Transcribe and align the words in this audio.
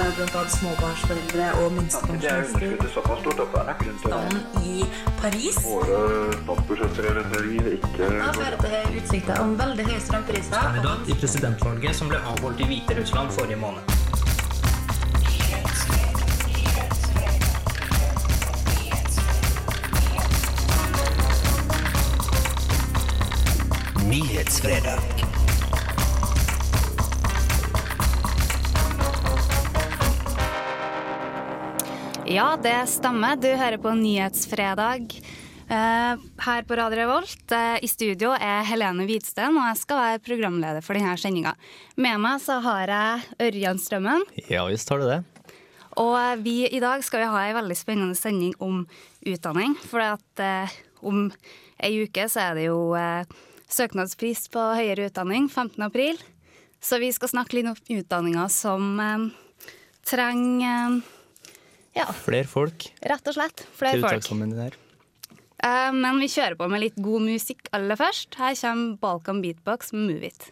eh, 0.00 0.10
bl.a. 0.16 0.42
småbarnsforeldre 0.48 1.46
og 1.62 1.72
minstepensjonister 1.76 2.62
er 3.70 3.76
i 4.64 4.84
Paris. 5.20 5.58
våre 5.64 5.98
statsbudsjetter 6.40 7.08
eller 7.10 7.24
ikke 7.76 8.10
Da 8.10 8.32
fører 8.38 8.58
til 8.64 9.00
utsikter 9.02 9.40
om 9.44 9.56
veldig 9.58 9.86
høye 9.90 10.00
strømpriser. 10.00 10.60
kandidat 10.60 11.08
i 11.08 11.18
presidentvalget 11.20 11.96
som 11.96 12.08
ble 12.08 12.18
avholdt 12.32 12.60
i 12.60 12.70
Hviterussland 12.70 13.30
forrige 13.30 13.56
måned. 13.56 13.82
Nyhetsfredag. 24.10 25.39
Ja, 32.30 32.54
det 32.62 32.86
stemmer. 32.86 33.34
Du 33.42 33.48
hører 33.58 33.74
på 33.82 33.90
Nyhetsfredag 33.98 35.16
eh, 35.66 36.20
her 36.44 36.62
på 36.62 36.76
Radio 36.78 37.00
Revolt. 37.00 37.42
Eh, 37.50 37.80
I 37.82 37.88
studio 37.90 38.30
er 38.36 38.62
Helene 38.68 39.02
Hvitsten, 39.08 39.58
og 39.58 39.66
jeg 39.66 39.80
skal 39.80 39.98
være 39.98 40.20
programleder 40.22 40.86
for 40.86 40.94
denne 40.94 41.16
sendinga. 41.18 41.56
Med 41.98 42.22
meg 42.22 42.38
så 42.44 42.60
har 42.62 42.94
jeg 42.94 43.26
Ørjan 43.48 43.82
Strømmen. 43.82 44.22
Ja 44.46 44.62
visst 44.70 44.94
har 44.94 45.02
du 45.02 45.08
det. 45.10 45.18
Og 45.98 46.14
eh, 46.20 46.38
vi, 46.46 46.56
i 46.70 46.78
dag 46.78 47.02
skal 47.02 47.24
vi 47.24 47.28
ha 47.34 47.44
ei 47.48 47.58
veldig 47.58 47.80
spennende 47.82 48.14
sending 48.14 48.54
om 48.62 48.84
utdanning. 49.26 49.74
For 49.82 50.06
at 50.12 50.46
eh, 50.46 50.80
om 51.02 51.32
ei 51.82 51.94
uke 52.06 52.30
så 52.30 52.46
er 52.46 52.60
det 52.60 52.70
jo 52.70 52.92
eh, 52.94 53.26
søknadspris 53.74 54.46
på 54.54 54.70
høyere 54.78 55.10
utdanning, 55.10 55.50
15. 55.50 55.82
april. 55.82 56.22
Så 56.78 57.02
vi 57.02 57.10
skal 57.10 57.34
snakke 57.34 57.58
litt 57.58 57.74
om 57.74 57.98
utdanninga 57.98 58.46
som 58.54 58.92
eh, 59.02 59.32
trenger 60.06 61.02
ja, 61.96 62.06
Flere 62.14 62.46
folk 62.46 62.90
rett 63.02 63.30
og 63.30 63.36
slett. 63.36 63.64
Flere 63.76 64.00
folk. 64.04 64.30
Uh. 64.30 64.68
Eh, 65.60 65.90
men 65.92 66.20
vi 66.22 66.28
kjører 66.30 66.56
på 66.56 66.68
med 66.70 66.84
litt 66.84 67.00
god 67.00 67.26
musikk 67.26 67.68
aller 67.76 67.98
først. 68.00 68.36
Her 68.40 68.54
kommer 68.60 69.00
Balkan 69.02 69.42
Beatbox 69.44 69.92
med 69.96 70.06
Move 70.08 70.30
It. 70.30 70.50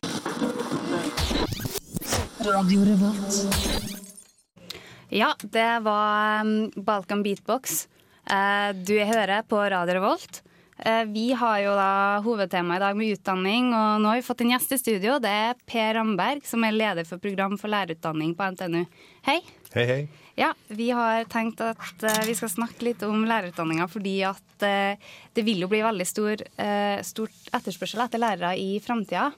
Ja, 5.08 5.32
det 5.40 5.70
var 5.86 6.44
um, 6.44 6.70
Balkan 6.76 7.22
Beatbox. 7.22 7.86
Eh, 8.28 8.74
du 8.76 8.98
hører 8.98 9.42
på 9.48 9.62
Radio 9.70 9.94
Revolt. 9.96 10.42
Eh, 10.78 11.04
vi 11.04 11.32
har 11.32 11.58
jo 11.64 11.72
da 11.74 12.20
hovedtema 12.22 12.76
i 12.76 12.82
dag 12.82 12.96
med 12.96 13.16
utdanning, 13.16 13.72
og 13.72 14.02
nå 14.02 14.12
har 14.12 14.20
vi 14.20 14.26
fått 14.26 14.44
en 14.44 14.52
gjest 14.52 14.76
i 14.76 14.78
studio. 14.78 15.16
Det 15.22 15.32
er 15.32 15.58
Per 15.66 15.96
Ramberg, 15.96 16.44
som 16.46 16.66
er 16.66 16.76
leder 16.76 17.08
for 17.08 17.22
program 17.22 17.56
for 17.58 17.72
lærerutdanning 17.72 18.36
på 18.38 18.52
NTNU. 18.54 18.84
Hei. 19.26 19.40
Hei, 19.74 19.86
hei. 19.88 20.02
Ja, 20.38 20.52
vi 20.68 20.90
har 20.94 21.24
tenkt 21.24 21.58
at 21.66 22.04
eh, 22.06 22.20
vi 22.28 22.34
skal 22.38 22.50
snakke 22.52 22.84
litt 22.86 23.02
om 23.02 23.24
lærerutdanninga, 23.26 23.88
fordi 23.90 24.20
at 24.22 24.62
eh, 24.62 25.08
det 25.34 25.42
vil 25.42 25.64
jo 25.64 25.68
bli 25.70 25.80
veldig 25.82 26.06
stor, 26.06 26.44
eh, 26.62 27.00
stort 27.02 27.50
etterspørsel 27.58 28.04
etter 28.04 28.22
lærere 28.22 28.52
i 28.54 28.78
framtida. 28.84 29.32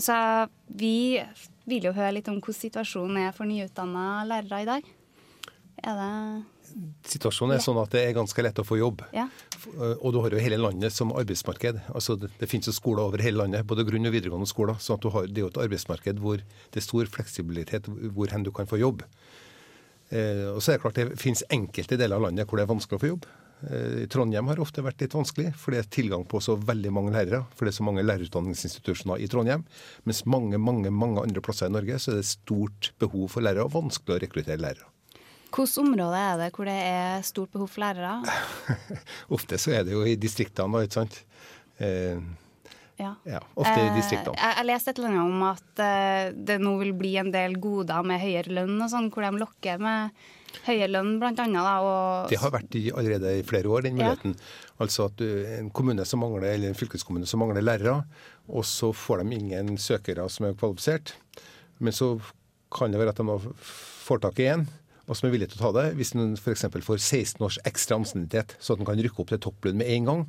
så 0.00 0.16
vi 0.66 1.20
vil 1.68 1.84
jo 1.84 1.92
høre 1.92 2.14
litt 2.16 2.28
om 2.32 2.40
hvordan 2.40 2.60
situasjonen 2.62 3.20
er 3.26 3.36
for 3.36 3.44
nyutdanna 3.44 4.24
lærere 4.24 4.62
i 4.62 4.70
dag. 4.70 4.88
Er 5.82 5.96
det 5.98 6.10
Situasjonen 7.04 7.58
er 7.58 7.60
sånn 7.60 7.76
at 7.82 7.92
det 7.92 8.00
er 8.06 8.14
ganske 8.16 8.42
lett 8.44 8.60
å 8.62 8.64
få 8.64 8.78
jobb. 8.78 9.02
Ja. 9.12 9.26
Og 10.00 10.14
du 10.14 10.20
har 10.24 10.32
jo 10.32 10.40
hele 10.40 10.56
landet 10.56 10.94
som 10.94 11.12
arbeidsmarked. 11.12 11.82
Altså 11.92 12.16
det, 12.16 12.30
det 12.40 12.48
finnes 12.48 12.70
jo 12.70 12.72
skoler 12.72 13.04
over 13.04 13.20
hele 13.20 13.42
landet, 13.42 13.66
både 13.68 13.84
grunn- 13.84 14.08
og 14.08 14.14
videregående 14.14 14.48
skoler. 14.48 14.78
Så 14.80 14.96
at 14.96 15.04
du 15.04 15.10
har, 15.12 15.26
Det 15.28 15.42
er 15.42 15.44
jo 15.44 15.52
et 15.52 15.60
arbeidsmarked 15.66 16.22
hvor 16.22 16.40
det 16.40 16.80
er 16.80 16.86
stor 16.86 17.10
fleksibilitet 17.12 17.90
hvor 18.16 18.32
hen 18.32 18.46
du 18.46 18.52
kan 18.56 18.70
få 18.70 18.80
jobb. 18.80 19.04
Eh, 20.12 20.48
og 20.52 20.62
så 20.62 20.72
er 20.72 20.78
det 20.78 20.84
klart 20.84 21.00
det 21.00 21.20
finnes 21.20 21.44
enkelte 21.52 21.96
deler 22.00 22.16
av 22.16 22.28
landet 22.28 22.48
hvor 22.48 22.60
det 22.60 22.66
er 22.66 22.72
vanskelig 22.72 22.98
å 22.98 23.02
få 23.04 23.12
jobb. 23.12 23.28
Eh, 23.62 24.06
Trondheim 24.10 24.48
har 24.50 24.60
ofte 24.62 24.84
vært 24.84 25.04
litt 25.04 25.14
vanskelig, 25.14 25.52
for 25.58 25.74
det 25.74 25.82
er 25.82 25.90
tilgang 25.92 26.24
på 26.28 26.40
så 26.42 26.56
veldig 26.58 26.92
mange 26.94 27.14
lærere. 27.14 27.44
For 27.56 27.64
det 27.64 27.72
er 27.72 27.78
så 27.78 27.86
mange 27.86 28.04
lærerutdanningsinstitusjoner 28.06 29.22
i 29.22 29.28
Trondheim. 29.30 29.64
Mens 30.08 30.24
mange 30.26 30.60
mange, 30.60 30.90
mange 30.90 31.24
andre 31.24 31.44
plasser 31.44 31.70
i 31.70 31.76
Norge 31.76 32.00
så 32.02 32.14
er 32.14 32.22
det 32.22 32.30
stort 32.32 32.92
behov 33.02 33.30
for 33.32 33.44
lærere, 33.44 33.68
og 33.68 33.76
vanskelig 33.76 34.18
å 34.18 34.22
rekruttere 34.24 34.60
lærere. 34.60 34.91
Hvilket 35.52 35.78
område 35.82 36.18
er 36.18 36.38
det 36.40 36.50
hvor 36.56 36.68
det 36.68 36.76
er 36.80 37.24
stort 37.28 37.50
behov 37.52 37.68
for 37.68 37.84
lærere? 37.84 38.14
Ofte 39.36 39.58
så 39.60 39.74
er 39.76 39.84
det 39.84 39.92
jo 39.96 40.04
i 40.08 40.14
distriktene, 40.16 40.84
ikke 40.86 41.00
sant. 41.02 41.18
Eh, 41.78 42.20
Ja. 43.00 43.14
ja, 43.26 43.38
ofte 43.56 43.72
i 43.80 43.86
Eh, 43.88 43.94
distriktene. 43.96 44.36
Jeg, 44.38 44.54
jeg 44.60 44.66
leste 44.68 44.90
et 44.92 44.98
eller 45.00 45.08
annet 45.10 45.32
om 45.32 45.42
at 45.48 45.80
eh, 45.82 46.32
det 46.36 46.58
nå 46.62 46.74
vil 46.78 46.92
bli 46.94 47.14
en 47.18 47.30
del 47.34 47.56
goder 47.58 48.04
med 48.06 48.20
høyere 48.22 48.52
lønn 48.60 48.76
og 48.84 48.90
sånn, 48.92 49.08
hvor 49.10 49.24
de 49.26 49.40
lokker 49.40 49.80
med 49.82 50.12
høyere 50.68 50.90
lønn. 50.92 51.16
Da, 51.18 51.46
og 51.82 52.28
Det 52.30 52.38
har 52.38 52.52
vært 52.54 52.76
i, 52.78 52.84
allerede 52.92 53.32
i 53.40 53.42
flere 53.48 53.72
år, 53.72 53.82
den 53.88 53.96
Ja. 53.98 54.12
muligheten. 54.12 54.36
Altså 54.78 55.06
at 55.08 55.16
du, 55.18 55.26
en 55.58 55.70
kommune 55.70 56.04
som 56.06 56.20
mangler, 56.22 56.52
eller 56.54 56.68
en 56.68 56.78
fylkeskommune 56.78 57.26
som 57.26 57.40
mangler 57.42 57.64
lærere, 57.64 58.04
og 58.48 58.62
så 58.68 58.92
får 58.94 59.24
de 59.24 59.34
ingen 59.40 59.74
søkere 59.78 60.28
som 60.30 60.46
er 60.46 60.54
kvalifisert. 60.54 61.14
Men 61.80 61.92
så 61.96 62.20
kan 62.70 62.92
det 62.92 63.00
være 63.00 63.16
at 63.16 63.16
de 63.16 63.38
får 64.04 64.20
tak 64.22 64.38
i 64.38 64.46
en, 64.52 64.68
og 65.08 65.18
som 65.18 65.28
er 65.28 65.34
villig 65.34 65.50
til 65.50 65.60
å 65.60 65.64
ta 65.66 65.72
det, 65.80 65.86
hvis 65.98 66.14
en 66.14 66.36
f.eks. 66.38 66.66
får 66.86 67.00
16 67.00 67.44
års 67.44 67.58
ekstra 67.68 67.98
ansiennitet, 67.98 68.56
så 68.62 68.74
at 68.74 68.82
en 68.82 68.88
kan 68.88 69.00
rykke 69.02 69.22
opp 69.24 69.32
til 69.32 69.42
topplønn 69.42 69.80
med 69.80 69.90
en 69.96 70.08
gang. 70.10 70.24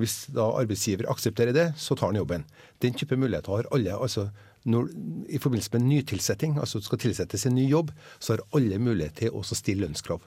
Hvis 0.00 0.26
da 0.32 0.46
arbeidsgiver 0.56 1.08
aksepterer 1.10 1.56
det, 1.56 1.70
så 1.80 1.96
tar 1.96 2.12
han 2.12 2.20
jobben. 2.20 2.44
Den 2.84 2.96
type 2.96 3.16
muligheter 3.16 3.56
har 3.56 3.68
alle. 3.74 3.96
altså 3.96 4.28
når, 4.68 4.90
I 5.28 5.38
forbindelse 5.40 5.72
med 5.72 5.86
nytilsetting, 5.88 6.58
altså 6.60 6.78
det 6.78 6.88
skal 6.88 7.00
tilsettes 7.00 7.46
en 7.48 7.56
ny 7.56 7.64
jobb, 7.70 7.94
så 8.18 8.34
har 8.34 8.44
alle 8.56 8.78
mulighet 8.78 9.16
til 9.22 9.32
å 9.32 9.42
stille 9.42 9.86
lønnskrav. 9.86 10.20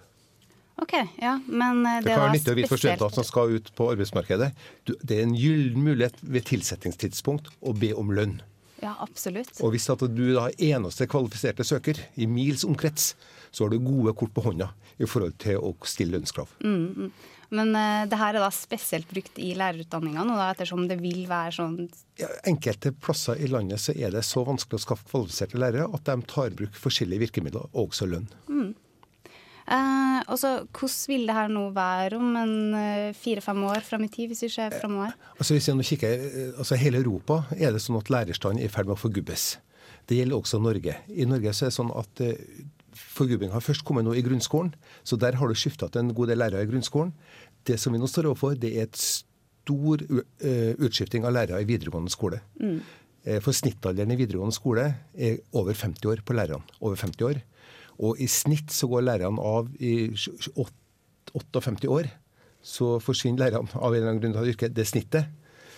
OK, 0.82 0.94
ja, 1.22 1.36
men 1.46 1.86
eh, 1.86 2.00
Det, 2.02 2.08
det, 2.08 2.16
kan 2.16 2.24
være 2.24 2.34
nyttig 2.34 2.54
å 2.54 2.58
vite 2.58 2.72
for 2.72 2.82
studenter 2.82 3.14
som 3.14 3.28
skal 3.28 3.54
ut 3.54 3.70
på 3.78 3.92
arbeidsmarkedet. 3.94 4.50
Du, 4.90 4.96
det 5.06 5.20
er 5.20 5.28
en 5.28 5.36
gyllen 5.38 5.86
mulighet 5.86 6.18
ved 6.26 6.48
tilsettingstidspunkt 6.50 7.52
å 7.62 7.76
be 7.78 7.92
om 7.94 8.10
lønn. 8.18 8.40
Ja, 8.82 8.96
absolutt. 9.00 9.54
Og 9.62 9.76
hvis 9.76 9.86
at 9.94 10.02
du 10.02 10.26
da 10.34 10.50
er 10.50 10.74
eneste 10.74 11.08
kvalifiserte 11.08 11.64
søker 11.68 12.02
i 12.18 12.26
mils 12.28 12.66
omkrets, 12.68 13.14
så 13.54 13.66
har 13.68 13.74
du 13.74 13.80
gode 13.86 14.16
kort 14.18 14.34
på 14.34 14.44
hånda 14.48 14.72
i 14.98 15.08
forhold 15.10 15.38
til 15.42 15.62
å 15.62 15.74
stille 15.88 16.18
lønnskrav. 16.18 16.52
Men 17.54 17.76
uh, 17.78 18.04
det 18.10 18.18
her 18.18 18.34
er 18.34 18.42
da 18.42 18.50
spesielt 18.54 19.06
brukt 19.12 19.38
i 19.38 19.52
lærerutdanninga 19.58 20.24
nå, 20.26 20.38
da, 20.40 20.48
ettersom 20.56 20.88
det 20.90 20.98
vil 21.04 21.28
være 21.30 21.54
sånn 21.54 21.76
Ja, 22.18 22.30
enkelte 22.50 22.90
plasser 22.98 23.38
i 23.38 23.50
landet 23.52 23.82
så 23.84 23.94
er 23.94 24.14
det 24.16 24.24
så 24.26 24.42
vanskelig 24.48 24.80
å 24.80 24.86
skaffe 24.88 25.06
kvalifiserte 25.12 25.60
lærere 25.62 25.86
at 25.94 26.08
de 26.10 26.16
tar 26.30 26.50
i 26.50 26.56
bruk 26.64 26.80
forskjellige 26.82 27.28
virkemidler, 27.28 27.68
også 27.78 28.08
lønn. 28.10 28.26
eh, 29.68 30.20
Og 30.26 30.40
så 30.42 30.56
hvordan 30.66 31.12
vil 31.14 31.28
det 31.30 31.38
her 31.38 31.54
nå 31.54 31.68
være 31.78 32.18
om 32.18 32.34
en 32.42 32.56
eh, 32.80 33.12
fire-fem 33.18 33.62
år 33.70 33.86
fram 33.86 34.08
i 34.08 34.10
tid, 34.16 34.32
hvis 34.34 34.48
vi 34.48 34.52
ser 34.56 34.74
framover? 34.80 35.14
Altså 35.38 35.54
hvis 35.54 35.70
jeg 35.70 35.78
nå 35.78 35.86
kikker, 35.92 36.26
eh, 36.32 36.50
altså 36.58 36.80
Hele 36.82 37.04
Europa 37.06 37.44
er 37.54 37.76
det 37.78 37.86
sånn 37.86 38.02
at 38.02 38.10
lærerstanden 38.10 38.64
er 38.64 38.72
i 38.72 38.74
ferd 38.74 38.90
med 38.90 38.98
å 38.98 39.04
forgubbes. 39.04 39.52
Det 40.10 40.20
gjelder 40.20 40.40
også 40.40 40.60
Norge. 40.62 40.96
I 41.10 41.28
Norge 41.30 41.54
så 41.56 41.68
er 41.68 41.72
det 41.72 41.78
sånn 41.78 41.94
at 41.96 42.24
eh, 42.24 42.40
forgubbing 42.94 43.54
har 43.54 43.64
først 43.64 43.86
kommet 43.88 44.06
nå 44.06 44.16
i 44.18 44.24
grunnskolen. 44.26 44.74
Så 45.08 45.18
der 45.20 45.38
har 45.40 45.50
du 45.50 45.58
skifta 45.58 45.90
til 45.90 46.04
en 46.04 46.16
god 46.16 46.34
del 46.34 46.42
lærere 46.44 46.66
i 46.66 46.70
grunnskolen. 46.70 47.14
Det 47.64 47.80
som 47.80 47.96
vi 47.96 48.02
nå 48.02 48.10
står 48.12 48.32
overfor, 48.32 48.58
det 48.60 48.74
er 48.76 48.90
et 48.90 49.00
stor 49.00 50.04
eh, 50.04 50.74
utskifting 50.76 51.24
av 51.28 51.36
lærere 51.36 51.64
i 51.64 51.70
videregående 51.70 52.12
skole. 52.14 52.44
Mm. 52.60 52.82
For 53.40 53.56
snittalderen 53.56 54.12
i 54.12 54.18
videregående 54.20 54.52
skole 54.52 54.84
er 55.16 55.38
over 55.56 55.72
50 55.72 56.10
år 56.12 56.22
på 56.28 56.36
lærerne. 56.36 56.76
Over 56.84 57.00
50 57.00 57.24
år. 57.30 57.38
Og 58.04 58.20
i 58.20 58.28
snitt 58.28 58.74
så 58.76 58.90
går 58.92 59.06
lærerne 59.06 59.40
av 59.40 59.70
i 59.80 60.12
58 60.12 61.88
år. 61.88 62.10
Så 62.64 62.98
forsvinner 63.04 63.46
lærerne 63.46 63.72
av 63.80 63.94
en 63.94 64.02
eller 64.02 64.12
annen 64.12 64.24
grunn 64.24 64.36
av 64.42 64.50
yrket. 64.50 64.76
Det 64.76 64.84
er 64.84 64.92
snittet. 64.92 65.32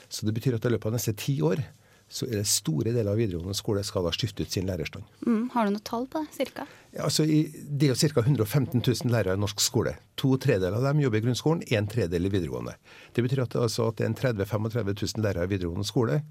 Så 0.09 0.25
det 0.25 0.33
betyr 0.33 0.57
at 0.57 0.65
i 0.65 0.73
løpet 0.73 0.89
av 0.89 0.97
neste 0.97 1.13
ti 1.17 1.37
år 1.45 1.61
så 2.07 2.27
er 2.27 2.39
det 2.39 2.47
store 2.47 2.91
deler 2.93 3.11
av 3.11 3.19
videregående 3.19 3.57
skole 3.57 3.81
skal 3.83 4.05
ha 4.05 4.11
skiftet 4.13 4.45
ut 4.45 4.53
sin 4.53 4.67
lærerstand. 4.69 5.07
Mm, 5.25 5.49
har 5.55 5.65
du 5.65 5.73
noe 5.73 5.85
tall 5.85 6.05
på 6.11 6.21
det, 6.21 6.35
cirka? 6.37 6.67
Ja, 6.93 7.07
altså 7.07 7.25
det 7.25 7.87
er 7.87 7.91
jo 7.91 7.97
ca. 7.97 8.21
115 8.21 8.77
000 8.79 9.11
lærere 9.11 9.35
i 9.35 9.41
norsk 9.41 9.63
skole. 9.63 9.95
To 10.21 10.35
tredeler 10.41 10.77
av 10.77 10.85
dem 10.85 11.01
jobber 11.01 11.19
i 11.19 11.25
grunnskolen, 11.25 11.65
en 11.75 11.89
tredel 11.91 12.29
i 12.29 12.31
videregående. 12.31 12.77
Det 13.15 13.25
betyr 13.25 13.43
at 13.47 13.55
det, 13.55 13.65
altså, 13.65 13.89
at 13.89 13.97
det 13.97 14.05
er 14.05 14.13
en 14.13 14.19
30 14.21 14.49
35 14.53 14.95
000 15.01 15.25
lærere 15.25 15.49
i 15.49 15.53
videregående 15.55 15.89
skole. 15.89 16.21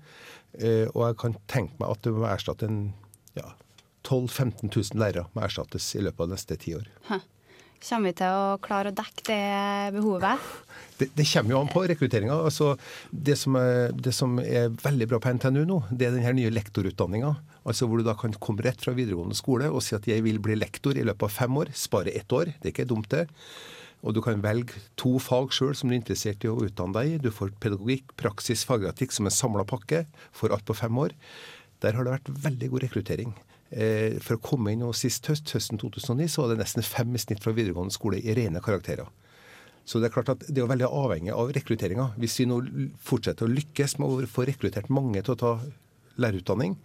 Eh, 0.60 0.86
og 0.94 1.02
jeg 1.08 1.20
kan 1.24 1.38
tenke 1.50 1.76
meg 1.82 1.90
at 1.90 2.06
det 2.06 2.14
må 2.14 2.26
erstatte 2.30 2.70
en 2.70 2.80
ja, 3.34 3.50
12 4.06 4.30
000-15 4.30 4.70
000 4.70 5.00
lærere 5.02 5.28
må 5.34 5.42
erstattes 5.42 5.90
i 5.98 6.04
løpet 6.04 6.22
av 6.22 6.36
neste 6.36 6.60
ti 6.60 6.78
år. 6.78 6.86
Kommer 7.84 8.08
vi 8.08 8.16
til 8.16 8.32
å 8.32 8.56
klare 8.64 8.90
å 8.92 8.96
dekke 8.96 9.24
det 9.28 9.96
behovet? 9.98 10.40
Det, 10.94 11.08
det 11.18 11.24
kommer 11.26 11.50
jo 11.50 11.58
an 11.58 11.70
på 11.72 11.80
rekrutteringa. 11.90 12.36
Altså, 12.46 12.76
det, 13.10 13.34
det 13.98 14.12
som 14.14 14.36
er 14.38 14.68
veldig 14.78 15.08
bra 15.10 15.18
på 15.18 15.32
NTNU 15.34 15.64
nå, 15.66 15.78
det 15.90 16.06
er 16.06 16.14
den 16.14 16.36
nye 16.38 16.52
lektorutdanninga. 16.54 17.32
Altså 17.66 17.88
hvor 17.90 17.98
du 17.98 18.06
da 18.06 18.14
kan 18.14 18.36
komme 18.38 18.62
rett 18.62 18.78
fra 18.78 18.94
videregående 18.94 19.34
skole 19.34 19.72
og 19.74 19.82
si 19.82 19.96
at 19.98 20.06
jeg 20.06 20.22
vil 20.22 20.38
bli 20.38 20.54
lektor 20.54 20.94
i 20.94 21.02
løpet 21.02 21.26
av 21.26 21.34
fem 21.34 21.58
år. 21.58 21.72
Spare 21.74 22.14
ett 22.14 22.30
år. 22.30 22.52
Det 22.60 22.70
er 22.70 22.74
ikke 22.76 22.86
dumt, 22.92 23.10
det. 23.10 23.24
Og 24.06 24.14
du 24.14 24.22
kan 24.22 24.44
velge 24.44 24.78
to 25.00 25.16
fag 25.18 25.50
sjøl 25.56 25.74
som 25.74 25.90
du 25.90 25.96
er 25.96 25.98
interessert 25.98 26.46
i 26.46 26.52
å 26.52 26.60
utdanne 26.62 26.94
deg 26.94 27.10
i. 27.16 27.18
Du 27.26 27.32
får 27.34 27.56
pedagogikk, 27.58 28.14
praksis, 28.20 28.62
faggratikk 28.68 29.16
som 29.16 29.26
en 29.26 29.34
samla 29.34 29.66
pakke 29.66 30.04
for 30.30 30.54
alt 30.54 30.66
på 30.68 30.78
fem 30.78 31.02
år. 31.08 31.18
Der 31.82 31.98
har 31.98 32.06
det 32.06 32.20
vært 32.20 32.34
veldig 32.46 32.70
god 32.76 32.86
rekruttering. 32.86 33.34
Eh, 33.70 34.20
For 34.22 34.36
å 34.36 34.42
komme 34.42 34.74
inn 34.74 34.84
og 34.86 34.94
sist 34.98 35.26
høst, 35.30 35.50
høsten 35.54 35.80
2009, 35.80 36.28
så 36.30 36.44
var 36.44 36.54
det 36.54 36.62
nesten 36.62 36.84
fem 36.86 37.14
i 37.14 37.22
snitt 37.22 37.42
fra 37.42 37.54
videregående 37.56 37.94
skole 37.94 38.20
i 38.20 38.34
rene 38.36 38.62
karakterer. 38.64 39.08
Så 39.84 40.00
det 40.00 40.08
er 40.08 40.14
klart 40.14 40.32
at 40.32 40.44
det 40.48 40.62
er 40.62 40.68
veldig 40.70 40.88
avhengig 40.88 41.32
av 41.34 41.52
rekrutteringa. 41.52 42.14
Hvis 42.20 42.38
vi 42.40 42.48
nå 42.48 42.62
fortsetter 43.04 43.44
å 43.44 43.52
lykkes 43.52 43.98
med 44.00 44.08
å 44.08 44.28
få 44.30 44.46
rekruttert 44.48 44.88
mange 44.88 45.20
til 45.20 45.34
å 45.34 45.40
ta 45.40 45.52
lærerutdanning, 46.20 46.76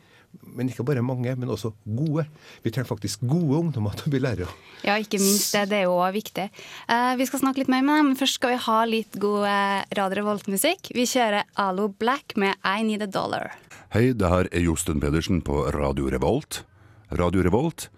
men 0.45 0.69
ikke 0.69 0.85
bare 0.85 1.01
mange, 1.01 1.31
men 1.39 1.49
også 1.49 1.71
gode. 1.85 2.25
Vi 2.61 2.71
trenger 2.73 2.89
faktisk 2.91 3.23
gode 3.25 3.63
ungdommer 3.63 3.95
til 3.97 4.09
å 4.09 4.13
bli 4.13 4.21
lærere. 4.21 4.49
Ja, 4.85 4.97
ikke 5.01 5.17
minst 5.21 5.55
det. 5.55 5.65
Det 5.71 5.79
er 5.79 5.87
jo 5.87 5.95
også 5.97 6.13
viktig. 6.19 6.45
Uh, 6.91 7.13
vi 7.19 7.27
skal 7.29 7.41
snakke 7.41 7.63
litt 7.63 7.71
mer 7.71 7.85
med 7.85 7.97
dem, 7.97 8.11
men 8.11 8.19
først 8.19 8.37
skal 8.37 8.53
vi 8.53 8.61
ha 8.67 8.77
litt 8.89 9.17
god 9.21 9.47
eh, 9.49 9.81
Radio 9.97 10.21
Revolt-musikk. 10.21 10.91
Vi 10.95 11.07
kjører 11.09 11.49
Alo 11.61 11.89
Black 11.89 12.37
med 12.39 12.59
I 12.61 12.85
Need 12.85 13.07
a 13.07 13.09
Dollar. 13.09 13.55
Hei, 13.95 14.11
det 14.13 14.29
her 14.29 14.51
er 14.53 14.67
Josten 14.67 15.01
Pedersen 15.01 15.41
på 15.45 15.63
Radio 15.73 16.11
Revolt. 16.13 16.61
Radio 17.11 17.41
Revolt, 17.41 17.89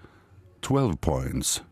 12 0.61 0.97
points. 0.97 1.63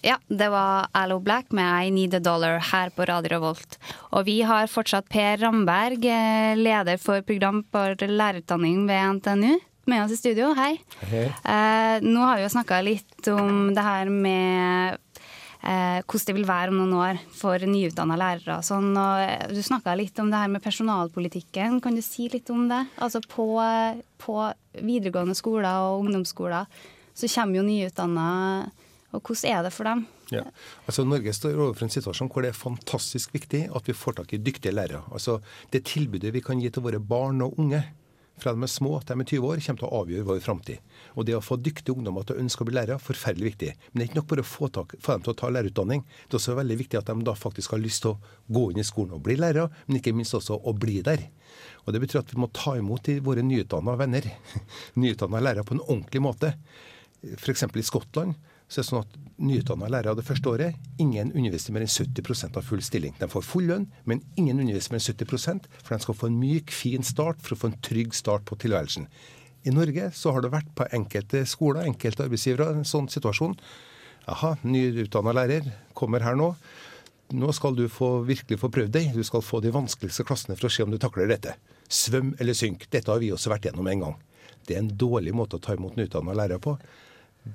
Ja, 0.00 0.16
det 0.28 0.48
var 0.48 0.86
Allo 0.92 1.18
Black 1.20 1.52
med 1.52 1.86
I 1.86 1.90
Need 1.90 2.14
a 2.14 2.20
Dollar 2.20 2.58
her 2.72 2.90
på 2.90 3.04
Radio 3.04 3.34
Revolt. 3.34 3.76
Og 4.16 4.24
vi 4.24 4.38
har 4.46 4.70
fortsatt 4.72 5.08
Per 5.12 5.36
Ramberg, 5.36 6.04
eh, 6.04 6.56
leder 6.56 6.96
for 6.96 7.20
program 7.20 7.62
for 7.72 7.92
lærerutdanning 7.92 8.86
ved 8.88 9.20
NTNU, 9.20 9.58
med 9.86 10.04
oss 10.04 10.12
i 10.12 10.16
studio. 10.16 10.54
Hei. 10.54 10.80
Eh, 11.12 12.00
nå 12.00 12.24
har 12.24 12.36
vi 12.36 12.46
jo 12.46 12.54
snakka 12.56 12.82
litt 12.82 13.28
om 13.28 13.74
det 13.74 13.84
her 13.84 14.08
med 14.08 14.98
eh, 15.62 16.00
hvordan 16.00 16.26
det 16.26 16.34
vil 16.38 16.48
være 16.48 16.72
om 16.72 16.78
noen 16.80 16.94
år 17.02 17.20
for 17.36 17.58
nyutdanna 17.58 18.16
lærere 18.16 18.60
og 18.60 18.64
sånn. 18.64 18.94
Og 18.96 19.52
du 19.52 19.60
snakka 19.60 19.96
litt 19.98 20.18
om 20.22 20.30
det 20.30 20.40
her 20.40 20.48
med 20.48 20.64
personalpolitikken. 20.64 21.82
Kan 21.82 21.98
du 21.98 22.00
si 22.00 22.30
litt 22.32 22.48
om 22.48 22.68
det? 22.70 22.86
Altså 22.96 23.20
på, 23.20 23.50
på 24.22 24.38
videregående 24.82 25.36
skoler 25.38 25.86
og 25.86 26.04
ungdomsskoler 26.04 26.68
så 27.16 27.30
kommer 27.32 27.60
jo 27.60 27.64
nyutdanna, 27.64 28.28
og 29.16 29.22
hvordan 29.22 29.52
er 29.52 29.62
det 29.64 29.72
for 29.72 29.88
dem? 29.88 30.04
Ja. 30.34 30.42
Altså 30.84 31.04
Norge 31.06 31.32
står 31.32 31.54
overfor 31.54 31.86
en 31.86 31.94
situasjon 31.94 32.30
hvor 32.32 32.44
det 32.44 32.50
er 32.50 32.58
fantastisk 32.58 33.32
viktig 33.36 33.66
at 33.70 33.86
vi 33.88 33.94
får 33.96 34.18
tak 34.18 34.34
i 34.34 34.42
dyktige 34.42 34.74
lærere. 34.74 35.04
Altså 35.12 35.38
Det 35.72 35.86
tilbudet 35.86 36.34
vi 36.34 36.42
kan 36.44 36.60
gi 36.60 36.70
til 36.70 36.84
våre 36.84 37.00
barn 37.00 37.40
og 37.46 37.58
unge 37.62 37.84
fra 38.36 38.52
de 38.52 38.62
er 38.62 38.68
små 38.68 38.98
til 39.00 39.16
de 39.16 39.24
er 39.24 39.30
20 39.30 39.46
år, 39.48 39.60
kommer 39.64 39.80
til 39.80 39.88
å 39.88 40.00
avgjøre 40.02 40.26
vår 40.28 40.40
framtid. 40.44 40.96
Og 41.16 41.24
det 41.24 41.36
å 41.36 41.44
få 41.44 41.56
dyktige 41.56 41.96
ungdommer 41.96 42.26
til 42.26 42.36
å 42.36 42.42
ønske 42.42 42.64
å 42.64 42.68
bli 42.68 42.76
lærere, 42.76 43.00
forferdelig 43.00 43.52
viktig. 43.52 43.70
Men 43.88 43.96
det 43.96 44.04
er 44.04 44.10
ikke 44.10 44.18
nok 44.20 44.28
bare 44.32 44.44
å 44.44 44.48
få, 44.50 44.68
tak, 44.76 44.92
få 45.00 45.16
dem 45.16 45.24
til 45.24 45.32
å 45.32 45.38
ta 45.40 45.50
lærerutdanning. 45.54 46.02
Det 46.04 46.36
er 46.36 46.40
også 46.40 46.58
veldig 46.58 46.76
viktig 46.82 47.00
at 47.00 47.08
de 47.08 47.26
da 47.26 47.36
faktisk 47.38 47.72
har 47.72 47.80
lyst 47.80 48.04
til 48.04 48.12
å 48.12 48.34
gå 48.52 48.66
inn 48.72 48.82
i 48.82 48.86
skolen 48.86 49.16
og 49.16 49.24
bli 49.24 49.38
lærere, 49.40 49.70
men 49.88 50.00
ikke 50.00 50.12
minst 50.16 50.36
også 50.36 50.58
å 50.60 50.76
bli 50.76 50.98
der. 51.06 51.24
Og 51.86 51.94
Det 51.94 52.02
betyr 52.02 52.20
at 52.20 52.34
vi 52.34 52.40
må 52.42 52.50
ta 52.50 52.74
imot 52.76 53.06
de, 53.06 53.20
våre 53.22 53.44
nyutdanna 53.46 53.94
venner, 53.98 54.26
nyutdanna 55.00 55.40
lærere, 55.40 55.64
på 55.64 55.76
en 55.76 55.84
ordentlig 55.86 56.22
måte. 56.22 56.52
F.eks. 57.38 57.62
i 57.62 57.86
Skottland 57.86 58.34
så 58.66 58.80
er 58.80 58.82
det 58.82 58.88
sånn 58.88 59.04
at 59.04 59.16
nyutdanna 59.46 59.88
lærere 59.92 60.16
det 60.18 60.26
første 60.26 60.50
året, 60.50 60.78
ingen 60.98 61.30
underviser 61.30 61.74
mer 61.74 61.84
enn 61.86 61.92
70 61.92 62.56
av 62.58 62.64
full 62.66 62.82
stilling. 62.82 63.14
De 63.20 63.28
får 63.30 63.44
full 63.46 63.68
lønn, 63.70 63.86
men 64.10 64.24
ingen 64.34 64.58
underviser 64.58 64.94
mer 64.94 64.98
enn 64.98 65.06
70% 65.06 65.68
for 65.76 65.94
de 65.94 66.02
skal 66.02 66.18
få 66.18 66.30
en 66.30 66.40
myk, 66.40 66.74
fin 66.74 67.06
start 67.06 67.38
for 67.44 67.54
å 67.54 67.60
få 67.60 67.70
en 67.70 67.78
trygg 67.86 68.16
start 68.18 68.46
på 68.48 68.58
tilværelsen. 68.64 69.06
I 69.66 69.74
Norge 69.74 70.10
så 70.14 70.34
har 70.34 70.42
det 70.42 70.50
vært 70.54 70.74
på 70.78 70.86
enkelte 70.94 71.44
skoler, 71.46 71.86
enkelte 71.86 72.26
arbeidsgivere, 72.26 72.72
en 72.74 72.86
sånn 72.86 73.06
situasjon. 73.10 73.54
Jaha, 74.26 74.56
nyutdanna 74.66 75.34
lærer 75.34 75.70
kommer 75.94 76.26
her 76.26 76.38
nå. 76.38 76.52
Nå 77.34 77.50
skal 77.54 77.74
du 77.78 77.86
få, 77.90 78.20
virkelig 78.26 78.60
få 78.62 78.70
prøvd 78.70 78.92
deg. 78.94 79.14
Du 79.14 79.22
skal 79.26 79.42
få 79.42 79.58
de 79.62 79.74
vanskeligste 79.74 80.26
klassene 80.26 80.58
for 80.58 80.68
å 80.68 80.74
se 80.74 80.86
om 80.86 80.92
du 80.94 80.98
takler 81.02 81.30
dette. 81.30 81.56
Svøm 81.88 82.34
eller 82.40 82.56
synk. 82.56 82.88
Dette 82.90 83.12
har 83.12 83.22
vi 83.22 83.32
også 83.34 83.52
vært 83.52 83.68
gjennom 83.68 83.90
en 83.90 84.06
gang. 84.06 84.16
Det 84.66 84.76
er 84.76 84.82
en 84.82 84.94
dårlig 84.98 85.34
måte 85.36 85.58
å 85.58 85.62
ta 85.62 85.76
imot 85.76 85.98
nyutdanna 85.98 86.34
lærere 86.36 86.62
på. 86.62 86.76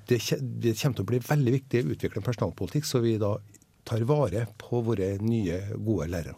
Det, 0.07 0.21
det 0.39 0.77
kommer 0.79 0.95
til 0.95 1.03
å 1.03 1.09
bli 1.09 1.19
veldig 1.25 1.55
viktig 1.57 1.81
å 1.81 1.95
utvikle 1.95 2.21
en 2.21 2.27
personalpolitikk, 2.29 2.87
så 2.87 3.01
vi 3.03 3.17
da 3.19 3.35
tar 3.87 4.05
vare 4.07 4.45
på 4.61 4.79
våre 4.85 5.17
nye, 5.19 5.59
gode 5.75 6.07
lærere. 6.13 6.37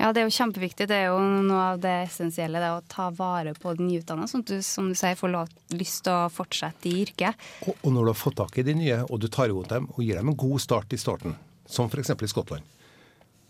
Ja, 0.00 0.14
det 0.16 0.22
er 0.22 0.30
jo 0.30 0.32
kjempeviktig. 0.32 0.86
Det 0.88 0.96
er 0.96 1.10
jo 1.10 1.18
noe 1.44 1.64
av 1.74 1.80
det 1.82 1.92
essensielle, 2.06 2.62
det 2.62 2.70
å 2.72 2.80
ta 2.88 3.10
vare 3.12 3.52
på 3.52 3.74
de 3.76 3.84
nyutdanna, 3.84 4.24
sånn 4.30 4.46
at 4.46 4.52
du 4.54 4.62
som 4.64 4.88
du 4.88 4.96
sier, 4.96 5.18
får 5.18 5.32
lov, 5.34 5.50
lyst 5.76 6.06
til 6.06 6.16
å 6.16 6.30
fortsette 6.32 6.88
i 6.88 7.02
yrket. 7.02 7.48
Og, 7.66 7.74
og 7.74 7.92
når 7.92 8.08
du 8.08 8.12
har 8.14 8.20
fått 8.22 8.38
tak 8.40 8.56
i 8.56 8.64
de 8.64 8.78
nye, 8.78 9.02
og 9.10 9.20
du 9.20 9.28
tar 9.28 9.52
imot 9.52 9.68
dem 9.68 9.90
og 9.92 10.00
gir 10.00 10.16
dem 10.16 10.32
en 10.32 10.38
god 10.40 10.64
start 10.64 10.96
i 10.96 11.00
starten, 11.00 11.36
som 11.68 11.92
f.eks. 11.92 12.14
i 12.16 12.30
Skottland, 12.32 12.64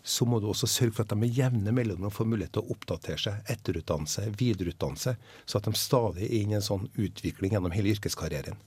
så 0.03 0.27
må 0.29 0.41
du 0.41 0.49
også 0.49 0.69
sørge 0.71 0.97
for 0.97 1.05
at 1.05 1.13
de 1.13 1.19
med 1.21 1.35
jevne 1.37 1.73
mellomrom 1.77 2.13
får 2.15 2.29
mulighet 2.29 2.55
til 2.57 2.65
å 2.65 2.75
oppdatere 2.75 3.21
seg, 3.21 3.41
etterutdanne 3.53 4.09
seg, 4.11 4.35
videreutdanne 4.41 5.01
seg, 5.01 5.33
så 5.45 5.61
at 5.61 5.69
de 5.69 5.75
stadig 5.79 6.27
er 6.29 6.37
inne 6.41 6.57
i 6.57 6.61
en 6.61 6.69
sånn 6.69 6.87
utvikling 6.95 7.57
gjennom 7.57 7.75
hele 7.75 7.93
yrkeskarrieren. 7.95 8.61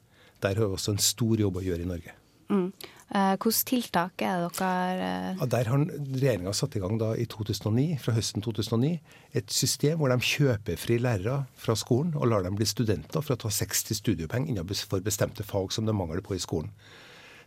Der 0.43 0.59
har 0.59 0.67
vi 0.67 0.77
også 0.77 0.93
en 0.93 1.01
stor 1.01 1.39
jobb 1.39 1.57
å 1.57 1.65
gjøre 1.65 1.85
i 1.85 1.89
Norge. 1.89 2.13
Mm. 2.51 2.67
Eh, 3.13 3.33
Hvilke 3.39 3.65
tiltak 3.69 4.23
er 4.25 4.43
det 4.43 4.49
dere 4.57 5.05
eh, 5.05 5.37
Ja, 5.39 5.47
der 5.49 5.69
har 5.71 5.83
regjeringa 5.85 6.53
satt 6.55 6.75
i 6.77 6.81
gang 6.83 6.97
da 7.01 7.13
i 7.17 7.25
2009, 7.29 7.97
fra 8.03 8.15
høsten 8.17 8.43
2009 8.45 8.91
et 9.39 9.53
system 9.53 9.99
hvor 9.99 10.11
de 10.11 10.17
kjøper 10.27 10.79
fri 10.79 10.99
lærere 11.01 11.43
fra 11.59 11.75
skolen 11.79 12.13
og 12.17 12.29
lar 12.29 12.45
dem 12.45 12.57
bli 12.59 12.67
studenter 12.69 13.23
for 13.23 13.35
å 13.35 13.41
ta 13.45 13.53
60 13.53 13.99
studiepoeng 14.01 14.47
innenfor 14.49 15.03
bestemte 15.05 15.45
fag 15.47 15.73
som 15.73 15.87
det 15.87 15.95
mangler 15.97 16.23
på 16.25 16.37
i 16.37 16.41
skolen. 16.43 16.71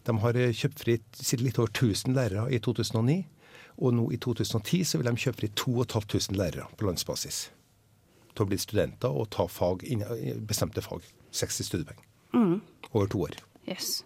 De 0.07 0.15
har 0.23 0.39
eh, 0.39 0.55
kjøpt 0.55 0.85
fri 0.85 0.99
litt 1.43 1.59
over 1.59 1.73
1000 1.73 2.15
lærere 2.17 2.47
i 2.55 2.63
2009, 2.63 3.25
og 3.79 3.95
nå 3.95 4.09
i 4.13 4.19
2010 4.23 4.83
så 4.89 5.01
vil 5.01 5.11
de 5.11 5.23
kjøpe 5.27 5.43
fri 5.43 5.51
2500 5.55 6.37
lærere 6.39 6.67
på 6.77 6.89
landsbasis 6.89 7.47
til 8.37 8.45
å 8.45 8.51
bli 8.51 8.59
studenter 8.61 9.13
og 9.13 9.31
ta 9.33 9.47
fag, 9.49 9.85
bestemte 10.47 10.85
fag. 10.85 11.05
60 11.37 11.67
studiepoeng. 11.69 11.99
Over 12.93 13.09
to 13.13 13.25
år. 13.27 13.35
Yes. 13.69 14.05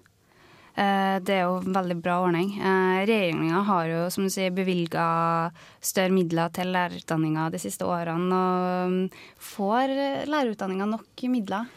Eh, 0.75 1.19
Det 1.20 1.34
er 1.34 1.44
jo 1.44 1.58
en 1.61 1.75
veldig 1.75 1.96
bra 2.02 2.20
ordning. 2.25 2.55
Regjeringa 2.58 3.62
har 3.67 3.87
jo 3.87 4.00
som 4.11 4.25
du 4.25 4.31
sier, 4.31 4.50
bevilga 4.55 5.50
større 5.82 6.14
midler 6.14 6.50
til 6.55 6.73
lærerutdanninga 6.75 7.50
de 7.50 7.58
siste 7.62 7.87
årene. 7.87 8.31
og 8.34 8.90
mm, 8.90 9.11
Får 9.38 9.94
lærerutdanninga 10.31 10.88
nok 10.90 11.26
midler? 11.28 11.70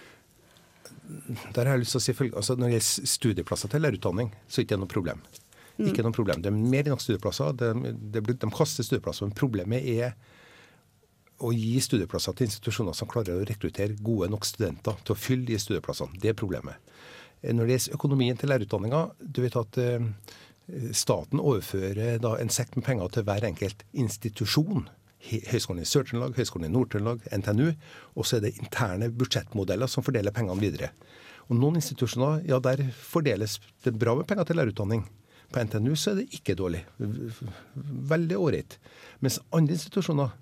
Der 1.54 1.66
har 1.66 1.76
jeg 1.76 1.84
lyst 1.84 1.98
til 1.98 2.00
å 2.00 2.06
si. 2.06 2.30
Altså, 2.32 2.56
når 2.56 2.70
det 2.70 2.78
gjelder 2.78 3.14
studieplasser 3.14 3.70
til 3.70 3.84
lærerutdanning, 3.84 4.34
så 4.48 4.62
er 4.62 4.64
det 4.64 4.70
ikke 4.72 4.82
noe 4.82 4.94
problem. 4.94 5.26
Ikke 5.82 6.06
noe 6.06 6.14
problem. 6.14 6.42
Det 6.44 6.52
er 6.52 6.56
mer 6.56 6.86
enn 6.86 6.94
nok 6.94 7.02
studieplasser. 7.02 7.56
De, 7.58 7.94
de, 8.14 8.22
de 8.22 8.50
kaster 8.54 8.86
studieplasser. 8.86 9.26
Men 9.26 9.38
problemet 9.38 9.88
er 9.96 10.14
å 11.44 11.52
gi 11.56 11.76
studieplasser 11.82 12.36
til 12.38 12.48
institusjoner 12.48 12.96
som 12.96 13.10
klarer 13.10 13.40
å 13.40 13.48
rekruttere 13.48 13.98
gode 14.06 14.30
nok 14.32 14.46
studenter 14.48 15.00
til 15.04 15.16
å 15.16 15.20
fylle 15.20 15.48
de 15.50 15.60
studieplassene. 15.60 16.20
Det 16.22 16.32
er 16.32 16.40
problemet. 16.40 16.78
Eh, 17.42 17.54
Når 17.56 17.66
det 17.66 17.78
gjelder 17.78 17.98
økonomien 18.00 18.40
til 18.40 18.54
lærerutdanninga, 18.54 19.04
du 19.20 19.42
vet 19.44 19.58
at 19.60 19.80
eh, 19.82 20.06
staten 20.96 21.42
overfører 21.42 22.22
da 22.24 22.36
en 22.40 22.54
sekk 22.54 22.78
med 22.78 22.86
penger 22.88 23.16
til 23.16 23.26
hver 23.28 23.48
enkelt 23.50 23.84
institusjon. 23.92 24.88
Høgskolen 25.24 25.84
i 25.84 25.88
Sør-Trøndelag, 25.88 26.36
Høgskolen 26.36 26.68
i 26.68 26.74
Nord-Trøndelag, 26.74 27.26
NTNU. 27.32 27.70
Og 28.20 28.28
så 28.28 28.38
er 28.38 28.46
det 28.46 28.58
interne 28.60 29.12
budsjettmodeller 29.12 29.88
som 29.92 30.04
fordeler 30.04 30.36
pengene 30.36 30.60
videre. 30.60 30.92
Og 31.50 31.58
noen 31.60 31.80
institusjoner, 31.80 32.44
ja 32.48 32.60
der 32.64 32.86
fordeles 32.96 33.58
det 33.84 33.96
bra 34.00 34.16
med 34.20 34.28
penger 34.28 34.48
til 34.48 34.60
lærerutdanning. 34.60 35.06
På 35.54 35.62
NTNU 35.62 35.94
så 36.00 36.14
er 36.14 36.22
det 36.22 36.40
ikke 36.40 36.56
dårlig. 36.58 36.82
Veldig 38.14 38.40
ålreit. 38.42 38.80
Mens 39.22 39.38
andre 39.54 39.78
institusjoner 39.78 40.34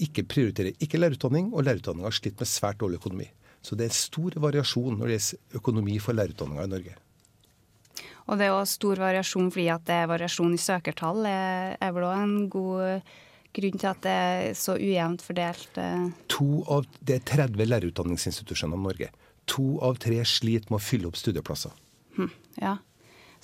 ikke 0.00 0.24
prioriterer 0.30 0.78
ikke 0.80 1.00
lærerutdanning, 1.00 1.50
og 1.52 1.66
lærerutdanninga 1.66 2.08
har 2.08 2.16
slitt 2.16 2.38
med 2.40 2.48
svært 2.48 2.78
dårlig 2.80 3.00
økonomi. 3.02 3.26
Så 3.60 3.76
det 3.76 3.88
er 3.88 3.96
stor 3.98 4.38
variasjon 4.40 4.96
når 4.96 5.10
det 5.10 5.18
gjelder 5.18 5.60
økonomi 5.60 5.98
for 6.02 6.16
lærerutdanninga 6.16 6.64
i 6.64 6.72
Norge. 6.72 6.96
Og 8.28 8.36
det 8.38 8.46
er 8.46 8.54
òg 8.54 8.68
stor 8.68 9.00
variasjon 9.00 9.48
fordi 9.50 9.66
at 9.72 9.86
det 9.88 9.96
er 10.02 10.10
variasjon 10.10 10.54
i 10.54 10.60
søkertall. 10.60 11.26
er 11.26 11.76
er 11.80 11.92
vel 11.96 12.06
òg 12.06 12.22
en 12.22 12.48
god 12.52 13.02
grunn 13.56 13.80
til 13.80 13.88
at 13.88 14.02
det 14.04 14.12
er 14.12 14.54
så 14.54 14.76
ujevnt 14.76 15.24
fordelt. 15.24 15.70
eh. 15.76 16.10
To 16.28 16.64
av, 16.68 16.86
det 17.00 17.16
er 17.16 17.24
30 17.24 17.64
lærerutdanningsinstitusjoner 17.66 18.76
i 18.76 18.86
Norge. 18.86 19.08
To 19.46 19.80
av 19.80 19.96
tre 19.96 20.20
sliter 20.24 20.70
med 20.70 20.78
å 20.78 20.84
fylle 20.84 21.08
opp 21.08 21.16
studieplasser. 21.16 21.72
Ja. 22.60 22.76